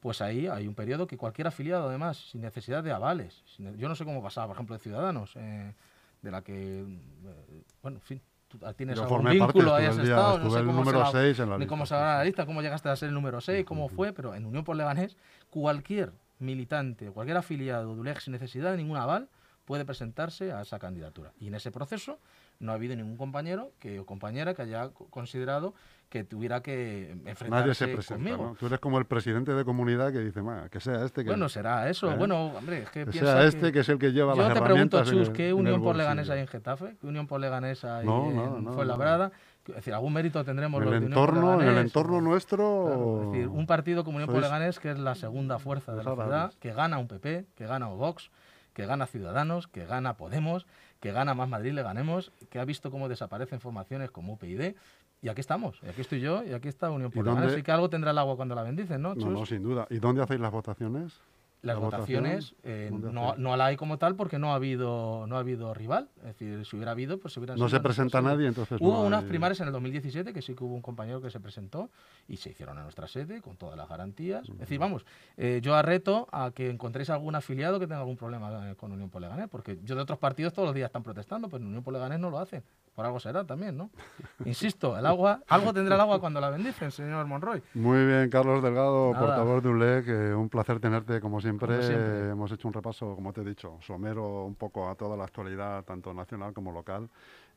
pues 0.00 0.20
ahí 0.20 0.46
hay 0.46 0.66
un 0.66 0.74
periodo 0.74 1.06
que 1.06 1.16
cualquier 1.16 1.46
afiliado, 1.46 1.88
además, 1.88 2.18
sin 2.30 2.42
necesidad 2.42 2.84
de 2.84 2.92
avales, 2.92 3.42
yo 3.56 3.88
no 3.88 3.94
sé 3.94 4.04
cómo 4.04 4.22
pasaba, 4.22 4.48
por 4.48 4.56
ejemplo, 4.56 4.76
de 4.76 4.82
Ciudadanos, 4.82 5.32
eh, 5.36 5.72
de 6.22 6.30
la 6.30 6.42
que, 6.42 6.80
eh, 6.80 7.64
bueno, 7.82 7.98
en 7.98 8.02
fin, 8.02 8.20
tú 8.48 8.58
tienes 8.76 8.98
algún 8.98 9.24
vínculo, 9.24 9.74
hayas 9.74 9.98
estado, 9.98 10.38
no 10.38 10.50
sé 10.50 10.58
cómo, 10.58 10.72
número 10.72 11.06
se 11.34 11.46
la, 11.46 11.58
ni 11.58 11.66
cómo 11.66 11.86
se 11.86 11.94
va 11.94 12.18
la 12.18 12.24
lista, 12.24 12.46
cómo 12.46 12.62
llegaste 12.62 12.88
a 12.88 12.96
ser 12.96 13.08
el 13.08 13.14
número 13.14 13.40
6, 13.40 13.64
cómo 13.64 13.88
fue, 13.88 14.12
pero 14.12 14.34
en 14.34 14.44
Unión 14.44 14.64
por 14.64 14.76
Leganés, 14.76 15.16
cualquier 15.50 16.12
militante, 16.38 17.10
cualquier 17.10 17.36
afiliado 17.36 17.94
de 17.94 18.00
ULEG 18.00 18.20
sin 18.20 18.32
necesidad 18.32 18.72
de 18.72 18.78
ningún 18.78 18.96
aval 18.96 19.28
puede 19.64 19.84
presentarse 19.84 20.52
a 20.52 20.62
esa 20.62 20.78
candidatura. 20.78 21.32
Y 21.38 21.46
en 21.46 21.54
ese 21.54 21.70
proceso 21.70 22.18
no 22.58 22.72
ha 22.72 22.74
habido 22.74 22.96
ningún 22.96 23.16
compañero 23.16 23.72
que, 23.78 24.00
o 24.00 24.06
compañera 24.06 24.54
que 24.54 24.62
haya 24.62 24.90
considerado 25.10 25.74
que 26.10 26.24
tuviera 26.24 26.60
que 26.60 27.12
enfrentarse 27.24 27.50
Nadie 27.50 27.74
se 27.74 27.86
presenta, 27.86 28.36
conmigo. 28.36 28.56
Tú 28.58 28.66
eres 28.66 28.80
como 28.80 28.98
el 28.98 29.06
presidente 29.06 29.54
de 29.54 29.64
comunidad 29.64 30.12
que 30.12 30.18
dice, 30.18 30.42
que 30.70 30.80
sea 30.80 31.04
este. 31.04 31.22
Que 31.22 31.30
bueno, 31.30 31.48
será 31.48 31.88
eso. 31.88 32.10
¿Eh? 32.10 32.16
Bueno, 32.16 32.46
hombre, 32.46 32.82
es 32.82 32.90
que, 32.90 33.06
que 33.06 33.12
sea 33.12 33.44
este 33.44 33.70
que, 33.70 33.78
es 33.78 33.88
el 33.88 33.98
que 33.98 34.12
lleva 34.12 34.34
Yo 34.34 34.42
las 34.42 34.54
te 34.54 34.60
pregunto, 34.60 35.02
Chus, 35.04 35.30
¿qué 35.30 35.52
unión 35.52 35.80
por 35.80 35.94
Leganés 35.94 36.28
hay 36.28 36.40
en 36.40 36.48
Getafe? 36.48 36.96
¿Qué 37.00 37.06
unión 37.06 37.28
por 37.28 37.40
Leganés 37.40 37.84
hay 37.84 38.06
en 38.06 38.72
Fuenlabrada? 38.74 39.30
Es 39.68 39.76
decir, 39.76 39.94
algún 39.94 40.12
mérito 40.12 40.44
tendremos 40.44 40.82
en 40.82 40.88
el 40.88 41.02
entorno, 41.04 41.62
En 41.62 41.68
el 41.68 41.78
entorno 41.78 42.20
nuestro... 42.20 43.22
es 43.22 43.32
decir, 43.32 43.48
un 43.48 43.66
partido 43.66 44.02
como 44.02 44.16
Unión 44.16 44.30
por 44.30 44.42
Leganés, 44.42 44.80
que 44.80 44.90
es 44.90 44.98
la 44.98 45.14
segunda 45.14 45.60
fuerza 45.60 45.94
de 45.94 46.02
la 46.02 46.14
ciudad, 46.14 46.52
que 46.58 46.72
gana 46.72 46.98
un 46.98 47.06
PP, 47.06 47.46
que 47.54 47.66
gana 47.66 47.86
un 47.86 47.98
Vox, 47.98 48.30
que 48.72 48.86
gana 48.86 49.06
Ciudadanos, 49.06 49.68
que 49.68 49.84
gana 49.84 50.16
Podemos, 50.16 50.66
que 50.98 51.12
gana 51.12 51.34
Más 51.34 51.48
Madrid, 51.48 51.72
le 51.72 51.82
ganemos, 51.82 52.32
que 52.50 52.58
ha 52.58 52.64
visto 52.64 52.90
cómo 52.90 53.08
desaparecen 53.08 53.60
formaciones 53.60 54.10
como 54.10 54.32
UPyD 54.32 54.74
y 55.22 55.28
aquí 55.28 55.40
estamos, 55.40 55.78
y 55.82 55.88
aquí 55.88 56.00
estoy 56.00 56.20
yo, 56.20 56.42
y 56.44 56.52
aquí 56.52 56.68
está 56.68 56.90
Unión 56.90 57.10
por 57.10 57.28
Así 57.28 57.62
que 57.62 57.72
algo 57.72 57.90
tendrá 57.90 58.10
el 58.10 58.18
agua 58.18 58.36
cuando 58.36 58.54
la 58.54 58.62
bendicen, 58.62 59.02
¿no? 59.02 59.14
No, 59.14 59.30
no, 59.30 59.46
sin 59.46 59.62
duda. 59.62 59.86
¿Y 59.90 59.98
dónde 59.98 60.22
hacéis 60.22 60.40
las 60.40 60.52
votaciones? 60.52 61.20
Las 61.62 61.78
votaciones 61.78 62.54
eh, 62.62 62.90
no, 62.90 63.36
no 63.36 63.56
la 63.56 63.66
hay 63.66 63.76
como 63.76 63.98
tal 63.98 64.16
porque 64.16 64.38
no 64.38 64.52
ha 64.52 64.54
habido 64.54 65.26
no 65.26 65.36
ha 65.36 65.40
habido 65.40 65.74
rival. 65.74 66.08
Es 66.20 66.38
decir, 66.38 66.64
si 66.64 66.76
hubiera 66.76 66.92
habido, 66.92 67.18
pues 67.18 67.34
se 67.34 67.40
hubieran... 67.40 67.58
No 67.58 67.68
se 67.68 67.80
presenta 67.80 68.22
nadie, 68.22 68.46
entonces... 68.48 68.78
Hubo 68.80 69.02
unas 69.02 69.24
primarias 69.24 69.60
en 69.60 69.66
el 69.66 69.72
2017 69.74 70.32
que 70.32 70.40
sí 70.40 70.54
que 70.54 70.64
hubo 70.64 70.74
un 70.74 70.80
compañero 70.80 71.20
que 71.20 71.30
se 71.30 71.38
presentó 71.38 71.90
y 72.28 72.38
se 72.38 72.50
hicieron 72.50 72.78
en 72.78 72.84
nuestra 72.84 73.06
sede 73.08 73.42
con 73.42 73.56
todas 73.56 73.76
las 73.76 73.88
garantías. 73.90 74.48
Es 74.48 74.58
decir, 74.58 74.78
vamos, 74.78 75.04
eh, 75.36 75.60
yo 75.62 75.74
arreto 75.74 76.28
a 76.32 76.50
que 76.50 76.70
encontréis 76.70 77.10
algún 77.10 77.34
afiliado 77.34 77.78
que 77.78 77.86
tenga 77.86 78.00
algún 78.00 78.16
problema 78.16 78.70
eh, 78.70 78.74
con 78.76 78.92
Unión 78.92 79.10
Poleganés, 79.10 79.48
porque 79.48 79.78
yo 79.84 79.94
de 79.96 80.00
otros 80.00 80.18
partidos 80.18 80.54
todos 80.54 80.66
los 80.66 80.74
días 80.74 80.86
están 80.86 81.02
protestando, 81.02 81.50
pero 81.50 81.62
Unión 81.62 81.82
Poleganés 81.82 82.20
no 82.20 82.30
lo 82.30 82.38
hace. 82.38 82.62
Por 83.00 83.06
algo 83.06 83.18
será 83.18 83.46
también, 83.46 83.78
¿no? 83.78 83.88
Insisto, 84.44 84.98
el 84.98 85.06
agua, 85.06 85.40
algo 85.48 85.72
tendrá 85.72 85.94
el 85.94 86.00
agua 86.02 86.20
cuando 86.20 86.38
la 86.38 86.50
bendicen, 86.50 86.90
señor 86.90 87.24
Monroy. 87.24 87.62
Muy 87.72 88.04
bien, 88.04 88.28
Carlos 88.28 88.62
Delgado, 88.62 89.12
portavoz 89.18 89.62
de 89.62 89.68
ULEC, 89.70 90.36
un 90.36 90.50
placer 90.50 90.80
tenerte 90.80 91.18
como 91.18 91.40
siempre. 91.40 92.28
Hemos 92.30 92.52
hecho 92.52 92.68
un 92.68 92.74
repaso, 92.74 93.14
como 93.14 93.32
te 93.32 93.40
he 93.40 93.44
dicho, 93.44 93.78
somero 93.80 94.44
un 94.44 94.54
poco 94.54 94.90
a 94.90 94.96
toda 94.96 95.16
la 95.16 95.24
actualidad, 95.24 95.82
tanto 95.84 96.12
nacional 96.12 96.52
como 96.52 96.72
local. 96.72 97.08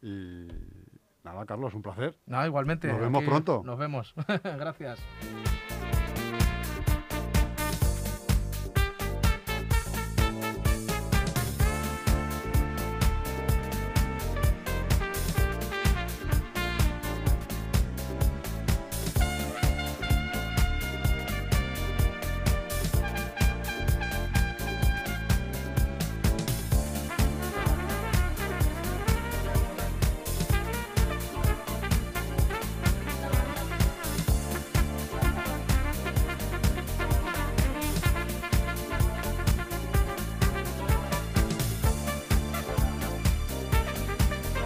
Y 0.01 0.47
nada, 1.25 1.45
Carlos, 1.45 1.73
un 1.73 1.81
placer. 1.81 2.17
Nada, 2.25 2.47
igualmente. 2.47 2.87
Nos 2.87 3.01
vemos 3.01 3.25
pronto. 3.25 3.63
Nos 3.65 3.77
vemos. 3.77 4.15
Gracias. 4.45 4.97